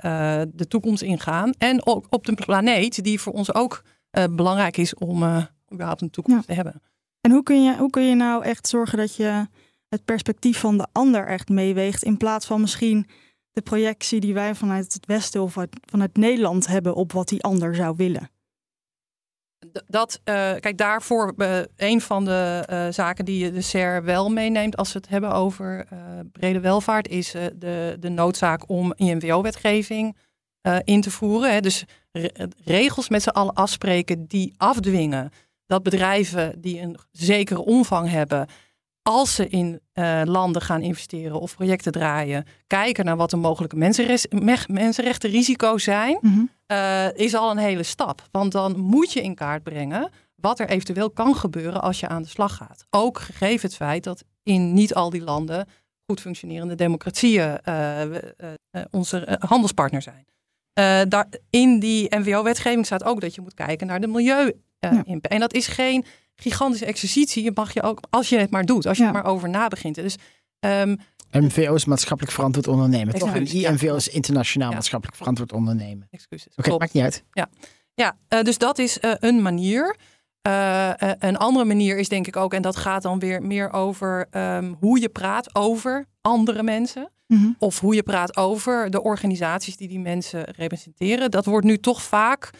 [0.53, 1.53] de toekomst ingaan.
[1.59, 3.83] En ook op de planeet, die voor ons ook
[4.31, 6.46] belangrijk is om überhaupt een toekomst ja.
[6.46, 6.83] te hebben.
[7.20, 9.46] En hoe kun, je, hoe kun je nou echt zorgen dat je
[9.88, 13.06] het perspectief van de ander echt meeweegt, in plaats van misschien
[13.50, 15.56] de projectie die wij vanuit het Westen of
[15.90, 18.30] vanuit Nederland hebben op wat die ander zou willen?
[19.87, 24.76] dat, uh, kijk, daarvoor uh, een van de uh, zaken die de SER wel meeneemt
[24.76, 25.87] als we het hebben over
[26.33, 30.16] brede welvaart, is de, de noodzaak om INWO-wetgeving
[30.85, 31.52] in te voeren.
[31.52, 31.61] Hè.
[31.61, 35.30] Dus re regels met z'n allen afspreken die afdwingen
[35.70, 38.46] dat bedrijven die een zekere omvang hebben,
[39.02, 43.76] als ze in uh, landen gaan investeren of projecten draaien, kijken naar wat de mogelijke
[44.68, 46.50] mensenrechtenrisico's zijn, mm -hmm.
[46.66, 48.28] uh, is al een hele stap.
[48.30, 52.22] Want dan moet je in kaart brengen wat er eventueel kan gebeuren als je aan
[52.22, 52.87] de slag gaat.
[52.90, 55.68] Ook gegeven het feit dat in niet al die landen
[56.06, 58.02] goed functionerende democratieën uh,
[58.90, 60.24] onze handelspartner zijn.
[61.09, 64.52] daar, in die NVO-wetgeving staat ook dat je moet kijken naar de milieu.
[64.81, 65.05] Ja.
[65.21, 67.43] En dat is geen gigantische exercitie.
[67.43, 69.69] Je mag je ook, als je het maar doet, als je er maar over na
[69.69, 69.95] begint.
[69.95, 70.16] Dus
[70.61, 70.99] um,
[71.31, 73.35] MVO is maatschappelijk verantwoord ondernemen, toch?
[73.35, 76.09] En IMVO is internationaal maatschappelijk verantwoord ondernemen.
[76.11, 76.53] Excuses.
[76.57, 77.25] Oké, okay, maakt niet uit.
[77.33, 77.49] Ja,
[77.95, 79.97] ja uh, dus dat is uh, een manier.
[80.49, 84.27] Uh, een andere manier is denk ik ook, en dat gaat dan weer meer over
[84.31, 87.11] um, hoe je praat over andere mensen.
[87.27, 87.57] Mm -hmm.
[87.59, 91.31] Of hoe je praat over de organisaties die die mensen representeren.
[91.31, 92.51] Dat wordt nu toch vaak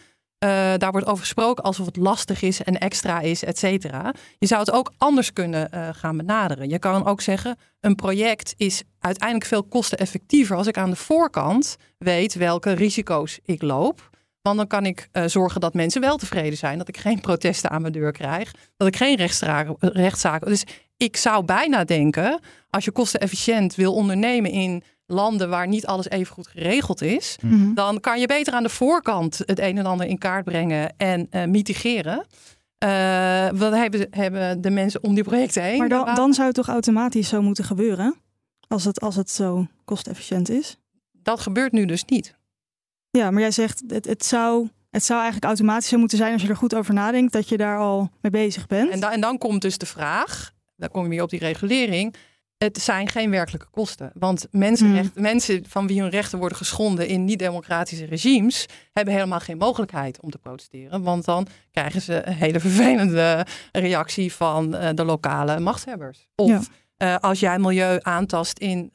[0.43, 4.13] uh, daar wordt over gesproken alsof het lastig is en extra is, et cetera.
[4.37, 6.69] Je zou het ook anders kunnen uh, gaan benaderen.
[6.69, 11.77] Je kan ook zeggen, een project is uiteindelijk veel kosteneffectiever als ik aan de voorkant
[11.97, 14.09] weet welke risico's ik loop.
[14.41, 17.69] Want dan kan ik uh, zorgen dat mensen wel tevreden zijn, dat ik geen protesten
[17.69, 19.15] aan mijn deur krijg, dat ik geen
[19.79, 20.47] rechtszaken.
[20.47, 20.63] Dus
[20.97, 26.33] ik zou bijna denken, als je kostenefficiënt wil ondernemen in landen waar niet alles even
[26.33, 27.73] goed geregeld is, mm -hmm.
[27.73, 31.27] dan kan je beter aan de voorkant het een en ander in kaart brengen en
[31.31, 32.25] uh, mitigeren.
[32.83, 35.77] Uh, wat hebben, hebben de mensen om die projecten heen?
[35.77, 38.15] Maar dan, dan zou het toch automatisch zo moeten gebeuren?
[38.67, 40.77] Als het, als het zo kostefficiënt is?
[41.11, 42.35] Dat gebeurt nu dus niet.
[43.09, 46.41] Ja, maar jij zegt het, het zou het zou eigenlijk automatisch zo moeten zijn als
[46.41, 48.91] je er goed over nadenkt, dat je daar al mee bezig bent.
[48.91, 52.15] En, da en dan komt dus de vraag, dan kom je weer op die regulering
[52.63, 54.11] het zijn geen werkelijke kosten.
[54.13, 55.21] Want mensenrecht, mm.
[55.21, 60.29] mensen van wie hun rechten worden geschonden in niet-democratische regimes, hebben helemaal geen mogelijkheid om
[60.29, 61.03] te protesteren.
[61.03, 66.27] Want dan krijgen ze een hele vervelende reactie van uh, de lokale machtshebbers.
[66.35, 67.15] Of ja.
[67.15, 68.91] uh, als jij milieu aantast in,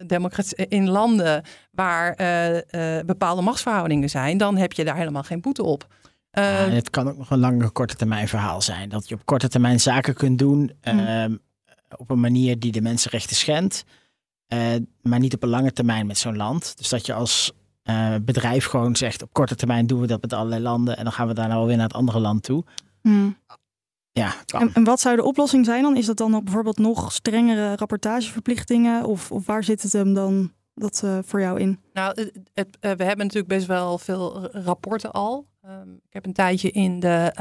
[0.68, 5.86] in landen waar uh, bepaalde machtsverhoudingen zijn, dan heb je daar helemaal geen boete op.
[6.30, 8.88] Ja, het kan ook nog een lange korte termijn verhaal zijn.
[8.88, 10.72] Dat je op korte termijn zaken kunt doen.
[10.82, 11.44] Mm
[11.96, 13.84] op een manier die de mensenrechten schendt,
[14.54, 16.76] uh, maar niet op een lange termijn met zo'n land.
[16.76, 17.52] Dus dat je als
[17.84, 21.12] uh, bedrijf gewoon zegt, op korte termijn doen we dat met allerlei landen en dan
[21.12, 22.64] gaan we daarna weer naar het andere land toe.
[23.00, 23.36] Hmm.
[24.12, 25.96] Ja, en, en, wat zou de oplossing zijn dan?
[25.96, 31.02] Is dat dan bijvoorbeeld nog strengere rapportageverplichtingen of, of waar zit het hem dan dat
[31.04, 31.80] uh, voor jou in?
[31.92, 35.46] Nou, het, het, we hebben natuurlijk best wel veel rapporten al.
[35.64, 37.32] Um, ik heb een tijdje in de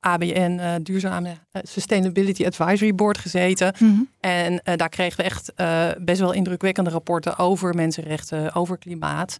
[0.00, 3.74] ABN, uh, Duurzame Sustainability Advisory Board gezeten.
[3.78, 4.00] Mhm.
[4.20, 5.52] En daar kregen we echt
[6.04, 9.36] best wel indrukwekkende rapporten over mensenrechten, over klimaat.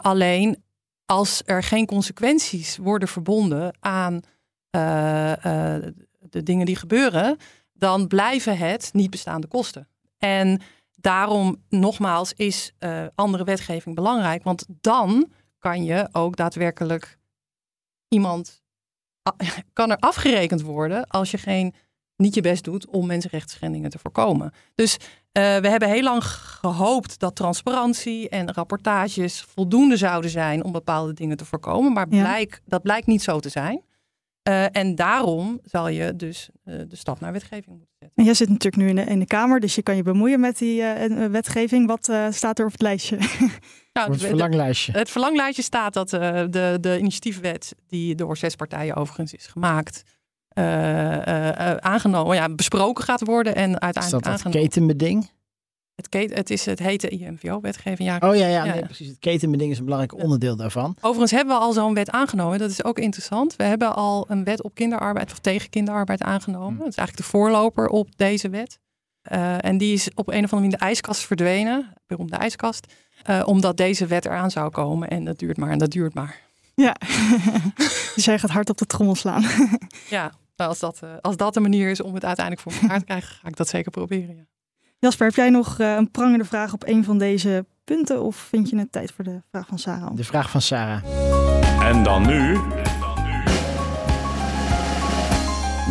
[0.00, 0.62] alleen
[1.06, 4.20] als er geen consequenties worden verbonden aan
[6.20, 7.36] de dingen die gebeuren,
[7.72, 9.88] dan blijven het niet bestaande kosten.
[10.18, 10.60] En
[10.94, 12.72] daarom nogmaals is
[13.14, 17.18] andere wetgeving belangrijk, want dan kan je ook daadwerkelijk
[18.08, 18.64] iemand
[19.72, 21.74] kan er afgerekend worden als je geen
[22.16, 24.52] niet je best doet om mensenrechtsschendingen te voorkomen.
[24.74, 24.96] Dus
[25.32, 31.12] eh, we hebben heel lang gehoopt dat transparantie en rapportages voldoende zouden zijn om bepaalde
[31.12, 31.92] dingen te voorkomen.
[31.92, 33.82] Maar blijk, dat blijkt niet zo te zijn.
[34.48, 38.16] Uh, en daarom zal je dus uh, de stap naar wetgeving moeten zetten.
[38.16, 40.40] En jij zit natuurlijk nu in de, in de Kamer, dus je kan je bemoeien
[40.40, 40.82] met die
[41.30, 41.86] wetgeving.
[41.86, 43.18] Wat staat er op het lijstje?
[43.96, 44.92] Nou, het verlanglijstje.
[44.92, 50.02] Het verlanglijstje staat dat uh, de, de initiatiefwet, die door zes partijen overigens is gemaakt,
[50.58, 55.30] uh, uh, aangenomen, ja, besproken gaat worden en uiteindelijk is dat het ketenbeding?
[55.96, 58.08] Het, keten, het, is, het hete IMVO-wetgeving.
[58.08, 59.08] Ja, oh ja, ja, nee, precies.
[59.08, 60.96] Het ketenbeding is een belangrijk onderdeel daarvan.
[61.00, 62.58] Overigens hebben we al zo'n wet aangenomen.
[62.58, 63.56] Dat is ook interessant.
[63.56, 66.72] We hebben al een wet op kinderarbeid of tegen kinderarbeid aangenomen.
[66.72, 66.78] Hm.
[66.78, 68.78] Dat is eigenlijk de voorloper op deze wet.
[69.60, 71.92] en die is op een of andere manier in de ijskast verdwenen.
[72.06, 72.86] Beroemde ijskast.
[73.30, 75.08] Uh, omdat deze wet eraan zou komen.
[75.08, 76.40] En dat duurt maar en dat duurt maar.
[76.74, 76.96] Ja,
[78.14, 79.44] dus jij gaat hard op de trommel slaan.
[80.08, 83.04] ja, als dat, uh, als dat de manier is om het uiteindelijk voor elkaar te
[83.04, 84.36] krijgen, ga ik dat zeker proberen.
[84.36, 84.44] Ja.
[85.06, 88.22] Jasper, heb jij nog uh, een prangende vraag op een van deze punten?
[88.22, 90.16] Of vind je het tijd voor de vraag van Sarah?
[90.16, 91.02] De vraag van Sarah.
[91.82, 92.52] En dan nu.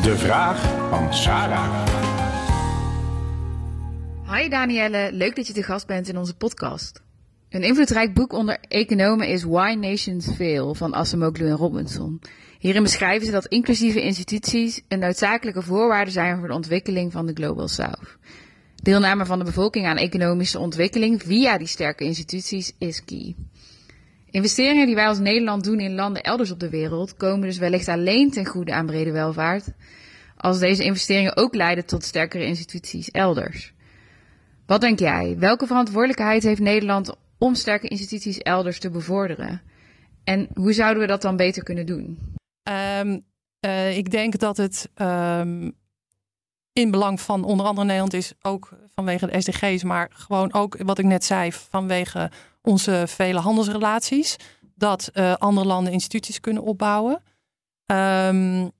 [0.01, 1.85] De vraag van Sarah.
[4.33, 7.03] Hi Danielle, leuk dat je te gast bent in onze podcast.
[7.49, 12.21] Een invloedrijk boek onder economen is Why Nations Fail van Acemoglu en Robinson.
[12.59, 17.33] Hierin beschrijven ze dat inclusieve instituties een noodzakelijke voorwaarde zijn voor de ontwikkeling van de
[17.33, 18.17] Global South.
[18.85, 23.35] Deelname van de bevolking aan economische ontwikkeling via die sterke instituties is key.
[24.29, 27.87] Investeringen die wij als Nederland doen in landen elders op de wereld komen dus wellicht
[27.87, 29.67] alleen ten goede aan brede welvaart,
[30.37, 33.73] als deze investeringen ook leiden tot sterkere instituties elders.
[34.65, 35.35] Wat denk jij?
[35.39, 39.61] Welke verantwoordelijkheid heeft Nederland om sterke instituties elders te bevorderen.
[40.23, 42.19] En hoe zouden we dat dan beter kunnen doen?
[42.99, 43.25] Um,
[43.65, 45.73] uh, ik denk dat het um,
[46.79, 50.97] in belang van onder andere Nederland is, ook vanwege de SDG's, maar gewoon ook wat
[50.97, 54.35] ik net zei, vanwege onze vele handelsrelaties,
[54.75, 57.23] dat uh, andere landen instituties kunnen opbouwen.
[57.85, 58.71] Um,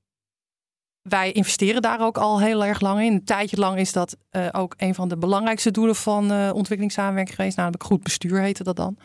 [1.01, 3.13] wij investeren daar ook al heel erg lang in.
[3.13, 7.35] Een tijdje lang is dat uh, ook een van de belangrijkste doelen van uh, ontwikkelingssamenwerking
[7.35, 7.57] geweest.
[7.57, 8.97] Namelijk goed bestuur heette dat dan.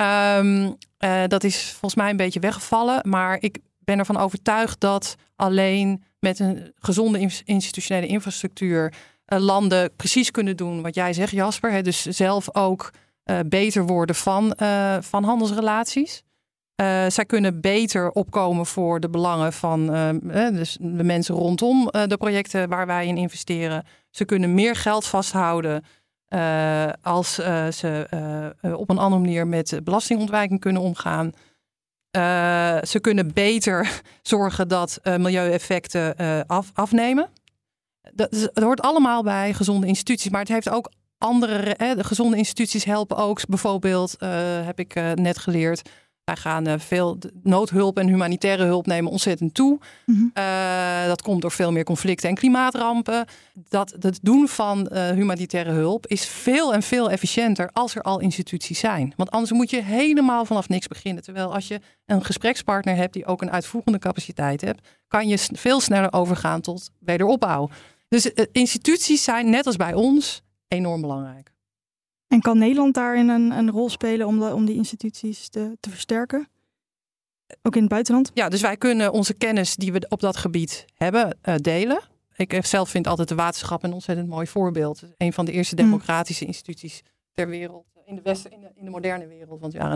[0.00, 3.08] Uh, dat is volgens mij een beetje weggevallen.
[3.08, 8.92] Maar ik ben ervan overtuigd dat alleen met een gezonde institutionele infrastructuur
[9.26, 11.70] landen precies kunnen doen wat jij zegt, Jasper.
[11.70, 11.82] Hè?
[11.82, 12.90] Dus zelf ook
[13.46, 14.54] beter worden van,
[15.00, 16.22] van handelsrelaties.
[16.82, 22.02] Uh, zij kunnen beter opkomen voor de belangen van uh, dus de mensen rondom uh,
[22.06, 23.84] de projecten waar wij in investeren.
[24.10, 25.84] Ze kunnen meer geld vasthouden
[27.02, 27.34] als
[27.70, 28.06] ze
[28.76, 31.32] op een andere manier met belastingontwijking kunnen omgaan.
[32.82, 37.30] Ze kunnen beter zorgen dat milieueffecten af, afnemen.
[38.14, 41.94] Dat, hoort allemaal bij gezonde instituties, maar het heeft ook andere.
[41.96, 43.46] de gezonde instituties helpen ook.
[43.46, 44.16] Bijvoorbeeld,
[44.64, 45.82] heb ik net geleerd
[46.24, 49.78] wij gaan uh, veel noodhulp en humanitaire hulp nemen ontzettend toe.
[50.06, 53.24] Mm uh, dat komt door veel meer conflicten en klimaatrampen.
[53.68, 58.20] Dat het doen van uh, humanitaire hulp is veel en veel efficiënter als er al
[58.20, 59.12] instituties zijn.
[59.16, 61.22] Want anders moet je helemaal vanaf niks beginnen.
[61.22, 65.80] Terwijl als je een gesprekspartner hebt die ook een uitvoerende capaciteit hebt, kan je veel
[65.80, 67.68] sneller overgaan tot wederopbouw.
[68.08, 71.51] Dus instituties zijn net als bij ons enorm belangrijk.
[72.32, 75.90] En kan Nederland daarin een, een rol spelen om, de, om die instituties te, te
[75.90, 76.48] versterken?
[77.62, 78.30] Ook in het buitenland?
[78.34, 82.00] Ja, dus wij kunnen onze kennis die we op dat gebied hebben uh, delen.
[82.36, 85.02] Ik zelf vind altijd de waterschap een ontzettend mooi voorbeeld.
[85.16, 85.84] Een van de eerste mm.
[85.84, 87.86] democratische instituties ter wereld.
[88.04, 89.60] In de, westen, in de, in de moderne wereld.
[89.60, 89.92] Want ja,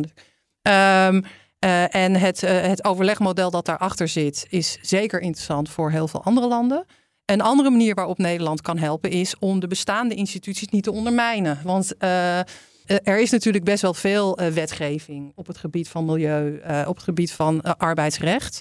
[1.09, 1.25] um,
[1.65, 6.23] uh, en het, uh, het overlegmodel dat daarachter zit, is zeker interessant voor heel veel
[6.23, 6.85] andere landen.
[7.27, 11.61] Een andere manier waarop Nederland kan helpen is om de bestaande instituties niet te ondermijnen.
[11.65, 12.39] Want uh,
[12.87, 17.05] er is natuurlijk best wel veel uh, wetgeving op het gebied van milieu, op het
[17.05, 18.61] gebied van arbeidsrecht.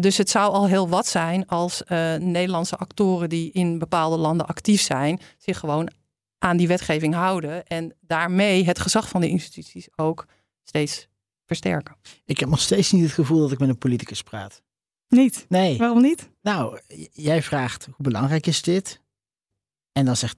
[0.00, 1.82] dus het zou al heel wat zijn als
[2.18, 5.90] Nederlandse actoren die in bepaalde landen actief zijn, zich gewoon
[6.38, 10.26] aan die wetgeving houden en daarmee het gezag van de instituties ook
[10.64, 11.08] steeds
[11.46, 11.96] versterken.
[12.24, 14.62] Ik heb nog steeds niet het gevoel dat ik met een politicus praat.
[15.08, 15.46] Niet.
[15.48, 15.78] Nee.
[15.78, 16.30] Waarom niet?
[16.42, 16.80] Nou,
[17.12, 19.00] jij vraagt hoe belangrijk is dit?
[19.92, 20.36] En dan zegt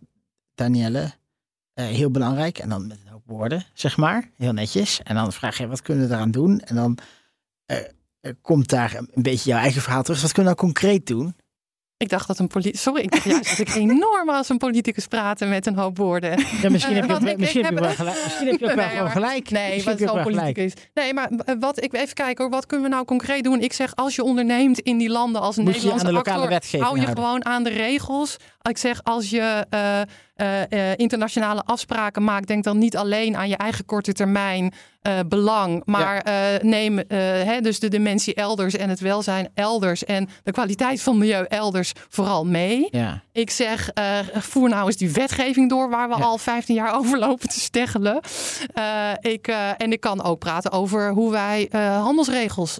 [0.54, 1.12] Danielle,
[1.72, 2.58] eh, heel belangrijk.
[2.58, 4.30] En dan met een hoop woorden, zeg maar.
[4.36, 5.02] Heel netjes.
[5.02, 6.60] En dan vraag je, wat kunnen we eraan doen?
[6.60, 6.98] En dan
[7.66, 7.78] eh,
[8.40, 10.22] komt daar een een beetje jouw eigen verhaal terug.
[10.22, 11.34] Wat kunnen we nou concreet doen?
[11.98, 12.82] Ik dacht dat een politicus.
[12.82, 16.38] Sorry, ik dacht juist dat ik enorm als een politicus praten met een hoop woorden.
[16.62, 18.18] Ja, misschien heb je, ik- misschien heb je wel gelijk.
[18.24, 19.50] Misschien heb je ook wel Nee, gelijk.
[19.50, 20.72] Nee, wat je zo'n politicus.
[20.94, 23.60] Nee, maar eh, wat ik even kijken hoor, wat kunnen we nou concreet doen?
[23.60, 26.24] Ik zeg, als je onderneemt in die landen als een Moet je je aan Nederlandse
[26.24, 27.24] de lokale actor, wetgeving hou je houden.
[27.24, 28.36] gewoon aan de regels.
[28.68, 30.00] Ik zeg, als je eh,
[30.36, 34.72] eh, eh, internationale afspraken maakt, denk dan niet alleen aan je eigen korte termijn
[35.28, 36.24] belang, maar
[36.62, 41.44] neem hè, dus de dimensie elders en het welzijn elders en de kwaliteit van milieu
[41.48, 42.88] elders vooral mee.
[42.90, 43.22] Ja.
[43.32, 43.90] Ik zeg,
[44.32, 46.24] voer nou eens die wetgeving door waar we Ja.
[46.24, 48.20] al 15 jaar over lopen te steggelen.
[49.20, 51.68] Ik, en ik kan ook praten over hoe wij
[52.00, 52.78] handelsregels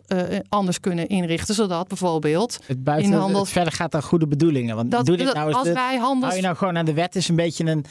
[0.49, 1.55] anders kunnen inrichten.
[1.55, 4.77] Zodat bijvoorbeeld, Het buiten, In handel- het verder gaat dan goede bedoelingen.
[4.77, 5.57] Want dat, doe dit nou eens.
[5.57, 6.25] als de- wij handels...
[6.25, 7.85] Hou je nou gewoon aan de wet is een beetje een...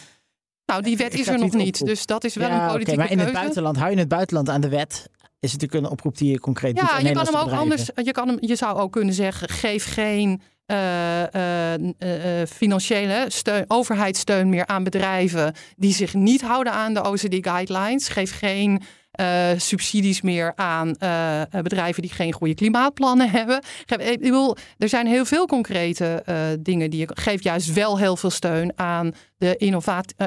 [0.65, 1.85] nou, die wet is er nog niet.
[1.85, 3.41] Dus dat is wel Ja, een politieke maar in het keuze.
[3.41, 6.31] buitenland, hou je in het buitenland aan de wet, is het natuurlijk een oproep die
[6.31, 7.89] je concreet doet Ja, je kan hem ook anders.
[7.95, 13.65] Je, kan hem, je zou ook kunnen zeggen: geef geen eh, eh, eh, financiële steun,
[13.67, 18.07] overheidssteun meer aan bedrijven die zich niet houden aan de OECD-guidelines.
[18.07, 18.81] Geef geen
[19.15, 23.61] eh, subsidies meer aan eh, eh, bedrijven die geen goede klimaatplannen hebben.
[23.85, 26.23] Ik bedoel, er zijn heel veel concrete
[26.59, 29.55] dingen die je geeft juist wel heel veel steun aan de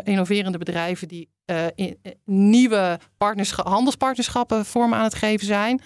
[0.05, 1.29] innoverende bedrijven die
[1.75, 5.81] in- nieuwe partnerscha- handelspartnerschappen vorm aan het geven zijn.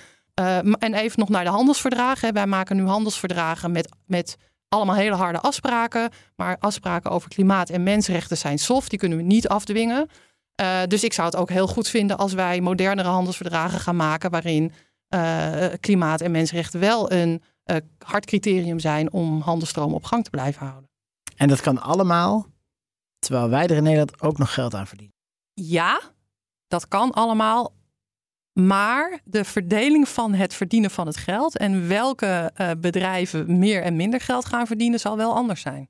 [0.79, 2.33] En even nog naar de handelsverdragen.
[2.33, 4.37] Wij maken nu handelsverdragen met, met
[4.69, 6.11] allemaal hele harde afspraken.
[6.37, 8.91] Maar afspraken over klimaat en mensenrechten zijn soft.
[8.91, 10.09] Die kunnen we niet afdwingen.
[10.61, 14.31] Uh, dus ik zou het ook heel goed vinden als wij modernere handelsverdragen gaan maken.
[14.31, 14.73] waarin
[15.15, 20.31] uh, klimaat en mensenrechten wel een uh, hard criterium zijn om handelstromen op gang te
[20.31, 20.91] blijven houden.
[21.37, 22.47] En dat kan allemaal
[23.19, 25.17] terwijl wij er in Nederland ook nog geld aan verdienen.
[25.55, 26.01] Ja,
[26.67, 27.75] dat kan allemaal.
[28.53, 33.97] Maar de verdeling van het verdienen van het geld en welke uh, bedrijven meer en
[33.97, 35.89] minder geld gaan verdienen, zal wel anders zijn.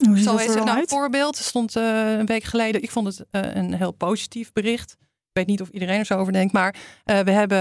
[0.00, 1.38] Zo is dan nou een voorbeeld.
[1.38, 4.96] Er stond uh, een week geleden, ik vond het uh, een heel positief bericht.
[5.00, 7.58] Ik weet niet of iedereen er zo over denkt, maar uh, we hebben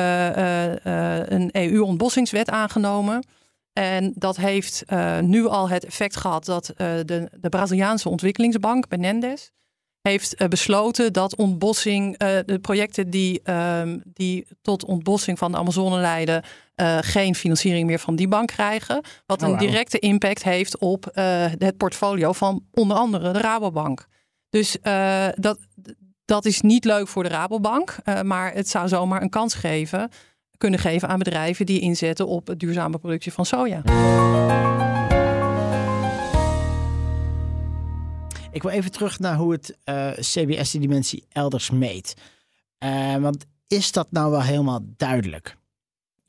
[1.34, 3.25] een EU-ontbossingswet aangenomen.
[3.73, 4.84] En dat heeft
[5.21, 7.04] nu al het effect gehad dat de,
[7.39, 9.49] de Braziliaanse ontwikkelingsbank, Menendez,
[10.02, 16.43] heeft besloten dat ontbossing, de projecten die, uh, die tot ontbossing van de Amazone leiden,
[16.82, 19.02] uh, geen financiering meer van die bank krijgen.
[19.26, 24.08] Wat Oh, een directe impact heeft op uh, het portfolio van onder andere de Rabobank.
[24.50, 25.60] Dus uh, dat,
[26.26, 30.10] dat is niet leuk voor de Rabobank, maar het zou zomaar een kans geven,
[30.58, 33.82] kunnen geven aan bedrijven die inzetten op duurzame productie van soja.
[38.52, 39.78] Ik wil even terug naar hoe het
[40.15, 42.13] CBS die dimensie elders meet.
[43.20, 45.58] Want is dat nou wel helemaal duidelijk?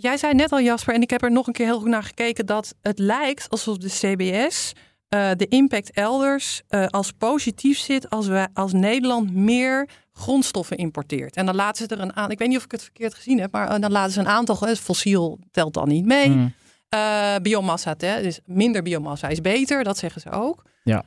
[0.01, 2.03] Jij zei net al, Jasper, en ik heb er nog een keer heel goed naar
[2.03, 4.73] gekeken, dat het lijkt alsof de CBS
[5.15, 11.37] uh, de impact elders uh, als positief zit als, wij, als Nederland meer grondstoffen importeert.
[11.37, 12.31] En dan laten ze er een aan.
[12.31, 14.29] Ik weet niet of ik het verkeerd gezien heb, maar uh, dan laten ze een
[14.29, 14.57] aantal.
[14.77, 16.29] Fossiel telt dan niet mee.
[16.29, 16.55] Mm.
[16.95, 20.63] Uh, biomassa, hè, dus minder biomassa is beter, dat zeggen ze ook.
[20.83, 21.05] Ja.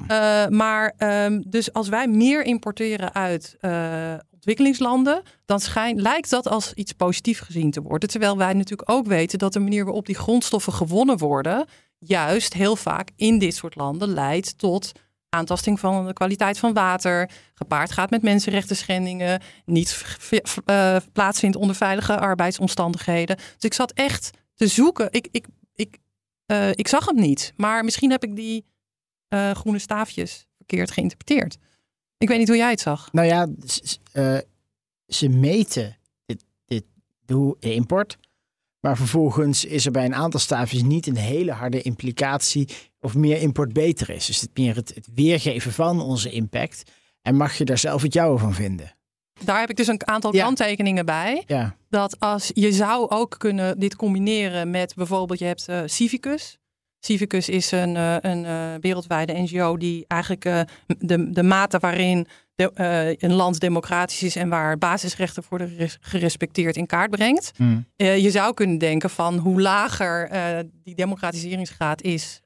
[0.50, 3.58] Maar um, dus als wij meer importeren uit
[4.44, 5.60] ontwikkelingslanden, dan
[5.96, 8.10] lijkt dat als iets positief gezien te worden.
[8.10, 11.66] Terwijl wij natuurlijk ook weten dat de manier waarop die grondstoffen gewonnen worden,
[11.98, 14.92] juist heel vaak in dit soort landen leidt tot
[15.30, 20.18] aantasting van de kwaliteit van water, gepaard gaat met mensenrechten schendingen, niet
[20.66, 23.36] uh, plaatsvindt onder veilige arbeidsomstandigheden.
[23.36, 25.08] Dus ik zat echt te zoeken.
[25.12, 25.98] Ik, ik, ik,
[26.52, 28.66] uh, ik zag hem niet, maar misschien heb ik die
[29.54, 31.58] groene staafjes verkeerd geïnterpreteerd.
[32.24, 33.10] Ik weet niet hoe jij het zag.
[33.12, 33.48] Nou ja,
[34.14, 34.38] uh,
[35.08, 36.84] ze meten dit, dit,
[37.26, 38.18] de import.
[38.80, 43.42] Maar vervolgens is er bij een aantal staafjes niet een hele harde implicatie of meer
[43.42, 44.26] import beter is.
[44.26, 46.92] Dus het meer het, het weergeven van onze impact.
[47.22, 48.96] En mag je daar zelf het jouwe van vinden.
[49.44, 50.44] Daar heb ik dus een aantal Ja.
[50.44, 51.44] kanttekeningen bij.
[51.48, 56.58] Ja, Dat als je zou ook kunnen dit combineren met bijvoorbeeld je hebt eh, Civicus.
[57.06, 62.28] Civicus is een, eh, een eh, wereldwijde NGO die eigenlijk eh, de, de mate waarin
[62.56, 62.72] de,
[63.20, 67.52] een land democratisch is en waar basisrechten worden geres- gerespecteerd in kaart brengt.
[67.56, 67.86] Hmm.
[67.96, 70.30] Je zou kunnen denken van hoe lager
[70.84, 72.42] die democratiseringsgraad is,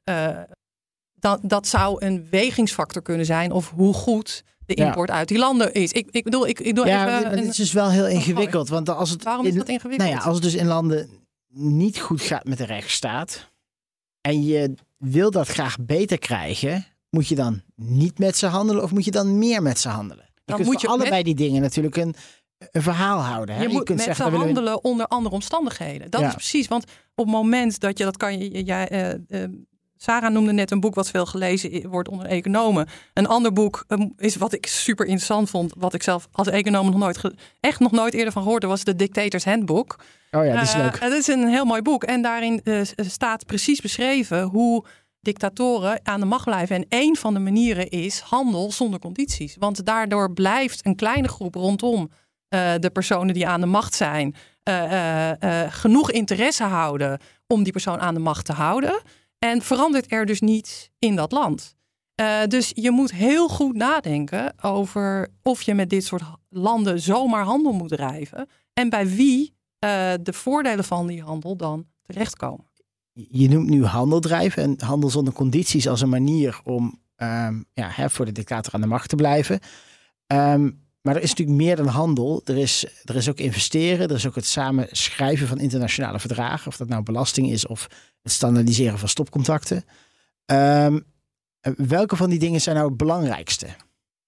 [1.14, 4.86] dan, dat zou een wegingsfactor kunnen zijn of hoe goed de Ja.
[4.86, 5.92] import uit die landen is.
[5.92, 8.68] Ik, ik bedoel, ik, ik doe ja even dit is dus wel heel ingewikkeld.
[8.68, 10.10] Want als het Waarom in, is dat ingewikkeld?
[10.10, 11.08] Nou ja, als het dus in landen
[11.54, 13.47] niet goed gaat met de rechtsstaat.
[14.28, 18.90] En je wil dat graag beter krijgen, moet je dan niet met ze handelen of
[18.92, 20.24] moet je dan meer met ze handelen?
[20.34, 22.14] Je Dan moet je allebei met- die dingen natuurlijk een,
[22.70, 23.54] een verhaal houden.
[23.54, 23.62] Hè?
[23.62, 26.10] Je moet kunt met zeggen, ze we- handelen onder andere omstandigheden.
[26.10, 26.26] Dat Ja.
[26.28, 29.50] is precies, want op het moment dat je, dat kan je, jij, eh, eh,
[30.00, 32.86] Sarah noemde net een boek wat veel gelezen wordt onder economen.
[33.14, 36.86] Een ander boek eh, is wat ik super interessant vond, wat ik zelf als econoom
[36.86, 37.20] nog nooit,
[37.60, 39.96] echt nog nooit eerder van gehoord had, was de Dictators Handbook.
[40.30, 41.00] Oh ja, die is Eh, leuk.
[41.00, 42.04] Het is een heel mooi boek.
[42.04, 44.84] En daarin eh, s- staat precies beschreven hoe
[45.20, 46.76] dictatoren aan de macht blijven.
[46.76, 49.56] En één van de manieren is handel zonder condities.
[49.58, 52.10] Want daardoor blijft een kleine groep rondom
[52.48, 54.82] eh, de personen die aan de macht zijn, eh,
[55.30, 59.00] eh, eh, genoeg interesse houden om die persoon aan de macht te houden.
[59.38, 61.76] En verandert er dus niets in dat land.
[62.14, 67.44] Eh, dus je moet heel goed nadenken over of je met dit soort landen zomaar
[67.44, 68.48] handel moet drijven.
[68.72, 72.66] En bij wie eh, de voordelen van die handel dan terechtkomen.
[73.12, 77.88] Je noemt nu handel drijven en handel zonder condities als een manier om ehm, ja,
[77.90, 79.60] hè, voor de dictator aan de macht te blijven.
[80.26, 80.70] Ehm,
[81.00, 82.40] maar er is natuurlijk meer dan handel.
[82.44, 84.08] Er is, er is ook investeren.
[84.08, 86.66] Er is ook het samen schrijven van internationale verdragen.
[86.66, 87.88] Of dat nou belasting is of
[88.22, 89.84] het standaardiseren van stopcontacten.
[90.44, 91.00] Ehm,
[91.60, 93.66] eh, welke van die dingen zijn nou het belangrijkste?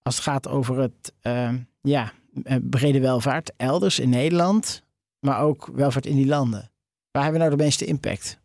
[0.02, 2.12] Als het gaat over het ehm, ja,
[2.44, 4.82] eh, brede welvaart elders in Nederland.
[5.20, 6.70] Maar ook welvaart in die landen.
[7.10, 8.38] Waar hebben we nou de meeste impact?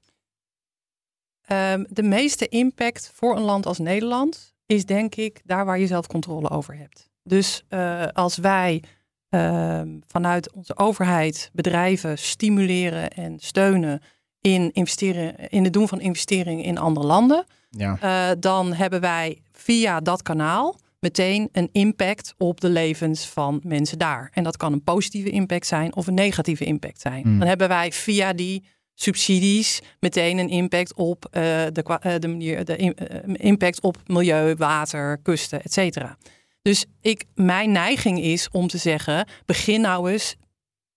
[1.41, 5.87] Ehm, de meeste impact voor een land als Nederland is denk ik daar waar je
[5.87, 7.09] zelf controle over hebt.
[7.27, 8.83] Dus eh, als wij
[9.29, 14.01] ehm, vanuit onze overheid bedrijven stimuleren en steunen
[14.41, 17.97] in, investeren, in het doen van investeringen in andere landen, Ja.
[18.01, 23.97] eh, dan hebben wij via dat kanaal meteen een impact op de levens van mensen
[23.97, 24.29] daar.
[24.33, 27.21] En dat kan een positieve impact zijn of een negatieve impact zijn.
[27.23, 27.39] Hmm.
[27.39, 32.75] Dan hebben wij via die subsidies meteen een impact op eh, de, de, manier, de
[32.75, 32.95] im-
[33.35, 36.17] impact op milieu, water, kusten, et cetera.
[36.65, 40.35] Dus ik, mijn neiging is om te zeggen: begin nou eens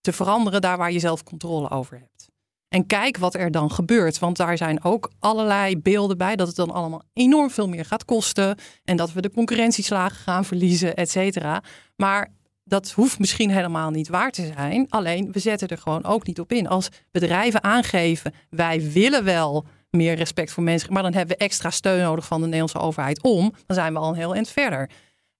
[0.00, 2.28] te veranderen daar waar je zelf controle over hebt.
[2.68, 4.18] En kijk wat er dan gebeurt.
[4.18, 8.04] Want daar zijn ook allerlei beelden bij dat het dan allemaal enorm veel meer gaat
[8.04, 8.58] kosten.
[8.84, 11.62] En dat we de concurrentieslagen gaan verliezen, et cetera.
[11.96, 12.32] Maar
[12.64, 14.86] dat hoeft misschien helemaal niet waar te zijn.
[14.88, 16.68] Alleen we zetten er gewoon ook niet op in.
[16.68, 21.70] Als bedrijven aangeven, wij willen wel meer respect voor mensen, maar dan hebben we extra
[21.70, 24.90] steun nodig van de Nederlandse overheid om, dan zijn we al een heel eind verder.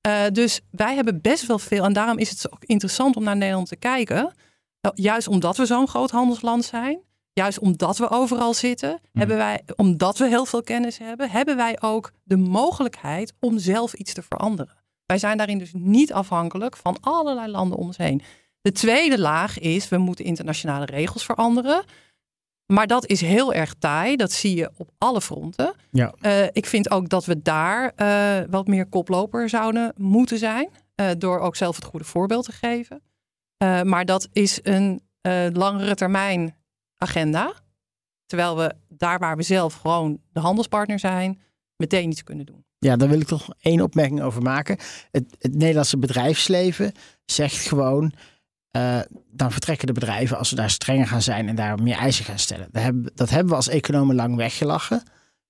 [0.01, 3.37] Eh, dus wij hebben best wel veel, en daarom is het ook interessant om naar
[3.37, 4.35] Nederland te kijken.
[4.81, 7.01] Eh, Juist omdat we zo'n groot handelsland zijn,
[7.33, 11.77] juist omdat we overal zitten, hebben wij, omdat we heel veel kennis hebben, hebben wij
[11.81, 14.77] ook de mogelijkheid om zelf iets te veranderen.
[15.07, 18.23] Wij zijn daarin dus niet afhankelijk van allerlei landen om ons heen.
[18.61, 21.85] De tweede laag is, we moeten internationale regels veranderen.
[22.73, 24.17] Maar dat is heel erg taai.
[24.17, 25.75] Dat zie je op alle fronten.
[25.91, 26.15] Ja.
[26.21, 30.69] Eh, ik vind ook dat we daar eh, wat meer koploper zouden moeten zijn.
[30.95, 33.03] eh, door ook zelf het goede voorbeeld te geven.
[33.85, 35.03] Maar dat is een
[35.53, 36.57] langere termijn
[36.97, 37.53] agenda.
[38.27, 41.41] Terwijl we daar waar we zelf gewoon de handelspartner zijn,
[41.77, 42.65] meteen iets kunnen doen.
[42.79, 44.79] Ja, daar wil ik toch één opmerking over maken.
[45.11, 46.93] Het, het Nederlandse bedrijfsleven
[47.25, 48.13] zegt gewoon.
[48.71, 49.01] Eh,
[49.31, 52.39] dan vertrekken de bedrijven als we daar strenger gaan zijn en daar meer eisen gaan
[52.39, 52.69] stellen.
[52.73, 55.03] Dat hebben, dat hebben we als economen lang weggelachen.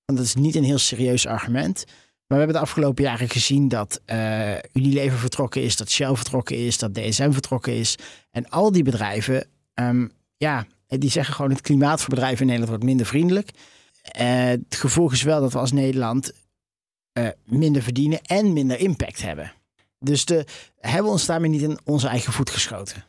[0.04, 1.84] Want dat is niet een heel serieus argument.
[1.86, 6.56] Maar we hebben de afgelopen jaren gezien dat eh, Unilever vertrokken is, dat Shell vertrokken
[6.56, 7.96] is, dat DSM vertrokken is.
[8.30, 12.70] En al die bedrijven, ehm, ja, die zeggen gewoon het klimaat voor bedrijven in Nederland
[12.70, 13.50] wordt minder vriendelijk.
[14.02, 16.32] Eh, het gevolg is wel dat we als Nederland
[17.44, 19.52] minder verdienen en minder impact hebben.
[19.98, 20.44] Dus de,
[20.80, 23.04] hebben we ons daarmee niet in onze eigen voet geschoten?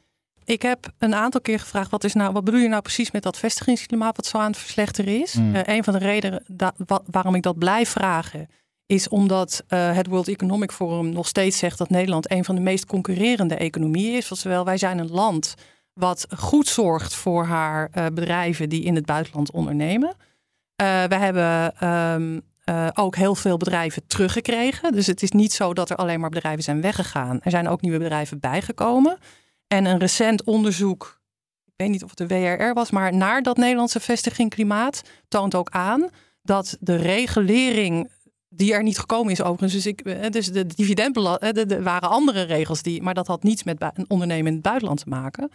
[0.46, 3.24] Ik heb een aantal keer gevraagd: wat, is nou, wat bedoel je nou precies met
[3.24, 5.34] dat vestigingsklimaat wat zo aan het verslechteren is?
[5.34, 5.56] Mm.
[5.56, 8.50] Eh, een van de redenen da- wa- waarom ik dat blijf vragen,
[8.86, 12.62] is omdat eh, het World Economic Forum nog steeds zegt dat Nederland een van de
[12.62, 14.28] meest concurrerende economieën is.
[14.28, 15.54] Terwijl wij zijn een land
[15.94, 20.16] wat goed zorgt voor haar eh, bedrijven die in het buitenland ondernemen.
[20.76, 24.92] We hebben ehm, eh, ook heel veel bedrijven teruggekregen.
[24.92, 27.40] Dus het is niet zo dat er alleen maar bedrijven zijn weggegaan.
[27.42, 29.18] Er zijn ook nieuwe bedrijven bijgekomen.
[29.68, 31.20] En een recent onderzoek,
[31.66, 35.56] ik weet niet of het de WRR was, maar naar dat Nederlandse vestiging klimaat toont
[35.56, 36.10] ook aan
[36.42, 38.12] dat de regulering
[38.50, 39.74] die er niet gekomen is overigens.
[39.74, 43.64] Dus, ik, eh, dus de dividendbelasting, er waren andere regels die, maar dat had niets
[43.64, 45.50] met een ondernemen in het buitenland te maken.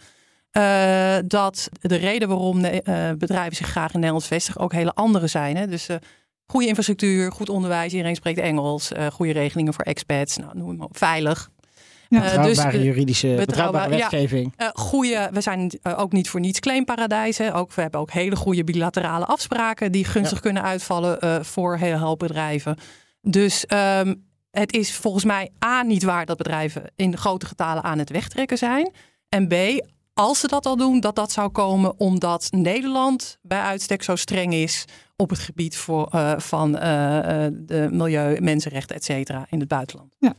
[0.55, 5.27] Eh, dat de reden waarom eh, bedrijven zich graag in Nederland vestigen ook hele andere
[5.27, 5.57] zijn.
[5.57, 5.67] Hè?
[5.67, 5.95] Dus eh,
[6.45, 10.77] goede infrastructuur, goed onderwijs, iedereen spreekt Engels, eh, goede regelingen voor expats, nou, noem het
[10.77, 11.49] maar op, veilig.
[12.09, 14.53] Ja, Uh, betrouwbare juridische, betrouwbare, wetgeving.
[14.57, 17.53] Uh, goede, we zijn uh, ook niet voor niets claimparadijzen.
[17.53, 20.43] Ook, we hebben ook hele goede bilaterale afspraken die gunstig Ja.
[20.43, 22.77] kunnen uitvallen uh, voor heel hoop bedrijven.
[23.21, 23.65] Dus
[23.99, 28.09] um, het is volgens mij A niet waar dat bedrijven in grote getalen aan het
[28.09, 28.91] wegtrekken zijn.
[29.29, 29.53] En B,
[30.15, 34.53] als ze dat al doen, dat dat zou komen omdat Nederland bij uitstek zo streng
[34.53, 34.85] is
[35.15, 36.79] op het gebied voor, uh, van uh,
[37.51, 40.15] de milieu, mensenrechten, et cetera, in het buitenland.
[40.19, 40.33] Ja.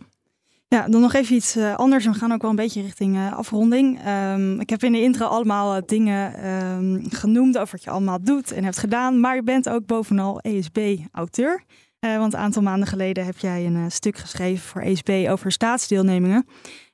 [0.69, 2.05] Ja, dan nog even iets anders.
[2.05, 4.07] We gaan ook wel een beetje richting afronding.
[4.07, 8.53] Um, ik heb in de intro allemaal dingen um, genoemd over wat je allemaal doet
[8.53, 9.21] en hebt gedaan.
[9.21, 11.65] Maar je bent ook bovenal ESB-auteur.
[12.01, 16.47] Want een aantal maanden geleden heb jij een stuk geschreven voor ESB over staatsdeelnemingen.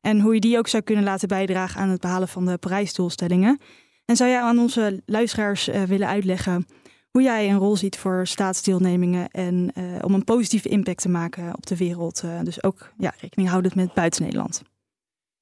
[0.02, 3.60] En hoe je die ook zou kunnen laten bijdragen aan het behalen van de Parijsdoelstellingen.
[4.04, 6.66] En zou jij aan onze luisteraars willen uitleggen
[7.10, 11.54] hoe jij een rol ziet voor staatsdeelnemingen en uh, om een positieve impact te maken
[11.54, 12.22] op de wereld.
[12.24, 14.62] Uh, dus ook ja, rekening houdend met buiten Nederland.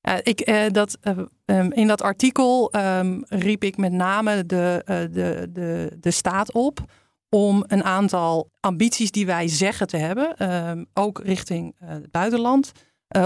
[0.08, 0.98] Uh, ik, dat,
[1.44, 4.82] um, in dat artikel um, riep ik met name de,
[5.12, 6.84] de, de, de staat op
[7.28, 12.72] om een aantal ambities die wij zeggen te hebben, um, ook richting het buitenland,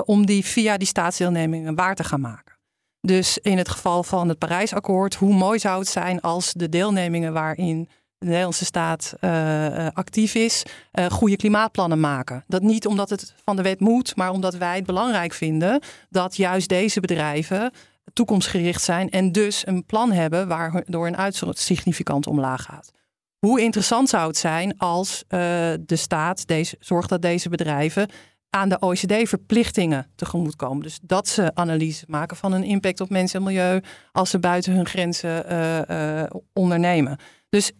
[0.04, 2.52] om die via die staatsdeelnemingen waar te gaan maken.
[3.00, 7.32] Dus in het geval van het Parijsakkoord, hoe mooi zou het zijn als de deelnemingen
[7.32, 10.62] waarin de Nederlandse staat uh, actief is,
[10.92, 12.44] uh, goede klimaatplannen maken.
[12.46, 15.80] Dat niet omdat het van de wet moet, maar omdat wij het belangrijk vinden
[16.10, 17.72] dat juist deze bedrijven
[18.12, 22.90] toekomstgericht zijn en dus een plan hebben waardoor een uitstoot significant omlaag gaat.
[23.38, 28.08] Hoe interessant zou het zijn als de staat deze, zorgt dat deze bedrijven
[28.54, 30.82] aan de OECD-verplichtingen tegemoet komen.
[30.82, 33.80] Dus dat ze analyse maken van een impact op mensen en milieu
[34.12, 35.44] als ze buiten hun grenzen
[36.52, 37.18] ondernemen.
[37.48, 37.72] Dus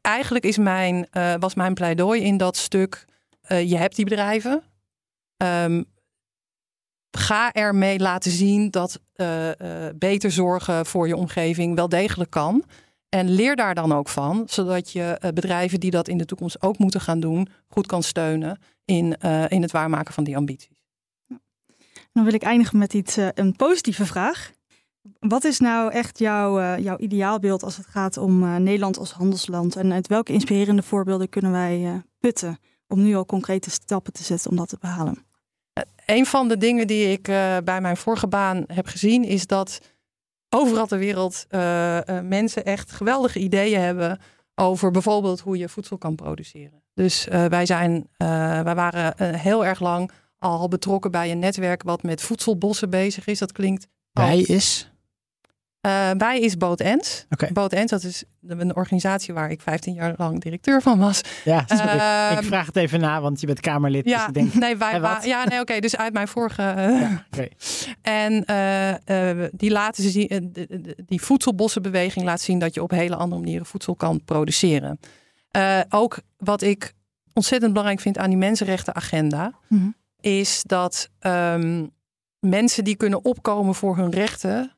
[0.00, 3.04] eigenlijk is mijn, uh, was mijn pleidooi in dat stuk.
[3.48, 4.62] Je hebt die bedrijven.
[5.44, 5.84] Um,
[7.10, 9.00] ga ermee laten zien dat
[9.94, 12.64] beter zorgen voor je omgeving wel degelijk kan.
[13.08, 16.78] En leer daar dan ook van, zodat je bedrijven die dat in de toekomst ook
[16.78, 19.12] moeten gaan doen, goed kan steunen in,
[19.48, 20.84] in het waarmaken van die ambities.
[22.12, 24.52] Dan wil ik eindigen met iets, een positieve vraag.
[25.18, 29.76] Wat is nou echt jouw, uh, jouw ideaalbeeld als het gaat om Nederland als handelsland?
[29.76, 32.58] En uit welke inspirerende voorbeelden kunnen wij putten
[32.88, 35.26] om nu al concrete stappen te zetten om dat te behalen?
[36.06, 37.22] Een van de dingen die ik
[37.64, 39.80] bij mijn vorige baan heb gezien is dat
[40.48, 41.46] overal ter wereld
[42.22, 44.20] mensen echt geweldige ideeën hebben
[44.54, 46.82] over bijvoorbeeld hoe je voedsel kan produceren.
[46.96, 48.08] Dus wij, zijn,
[48.64, 53.38] wij waren heel erg lang al betrokken bij een netwerk wat met voedselbossen bezig is.
[53.38, 54.90] Dat klinkt wij is?
[56.18, 56.80] Wij is Boot.
[57.30, 57.52] Okay.
[57.52, 61.20] Boot Ens, dat is een organisatie waar ik 15 jaar lang directeur van was.
[61.44, 61.60] Ja,
[62.32, 64.04] ik, ik, vraag het even na, want je bent Kamerlid.
[64.08, 66.62] Ja, dus ik denk, nee, wij, wa- ja, nee, oké, okay, dus uit mijn vorige.
[66.62, 67.50] Ja, okay.
[68.02, 68.44] En
[69.52, 70.54] die laten ze zien,
[71.06, 74.98] die voedselbossenbeweging laat zien dat je op hele andere manieren voedsel kan produceren.
[75.88, 76.92] Ook wat ik
[77.32, 79.94] ontzettend belangrijk vind aan die mensenrechtenagenda, mm-hmm.
[80.20, 81.90] is dat um,
[82.38, 84.76] mensen die kunnen opkomen voor hun rechten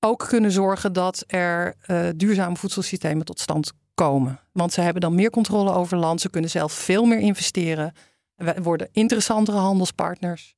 [0.00, 4.40] ook kunnen zorgen dat er uh, duurzame voedselsystemen tot stand komen.
[4.52, 6.20] Want ze hebben dan meer controle over land.
[6.20, 7.92] Ze kunnen zelf veel meer investeren.
[8.34, 10.54] We worden interessantere handelspartners.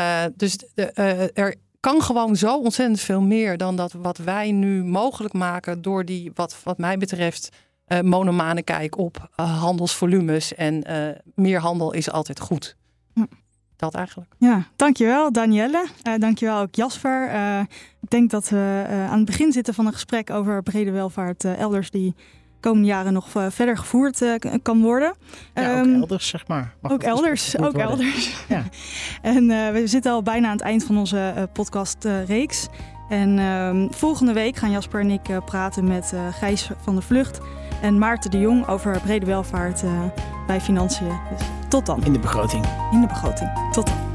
[0.00, 0.84] Uh, dus de,
[1.34, 6.04] er kan gewoon zo ontzettend veel meer dan dat wat wij nu mogelijk maken door
[6.04, 7.48] die, wat, wat mij betreft,
[7.92, 10.54] uh, monomane kijk op handelsvolumes.
[10.54, 10.84] En
[11.34, 12.76] meer handel is altijd goed.
[13.14, 13.26] Ja.
[13.80, 14.32] Dat eigenlijk.
[14.38, 15.86] Ja, dankjewel Danielle.
[16.08, 17.30] Uh, dankjewel ook Jasper.
[17.34, 17.60] Uh,
[18.00, 21.44] ik denk dat we uh, aan het begin zitten van een gesprek over brede welvaart
[21.44, 22.14] elders die
[22.60, 25.14] komende jaren nog verder gevoerd kan worden.
[25.54, 26.74] Ja, ook um, elders, zeg maar.
[26.80, 27.82] Mag ook elders, ook worden.
[27.82, 28.44] elders.
[28.48, 28.64] Ja.
[29.32, 32.66] en we zitten al bijna aan het eind van onze podcastreeks.
[33.08, 37.40] En um, volgende week gaan Jasper en ik praten met Gijs van der Vlucht
[37.80, 39.84] en Maarten de Jong over brede welvaart
[40.46, 41.08] bij financiën.
[41.08, 42.04] Dus tot dan.
[42.04, 42.66] In de begroting.
[42.92, 43.50] In de begroting.
[43.72, 44.09] Tot dan.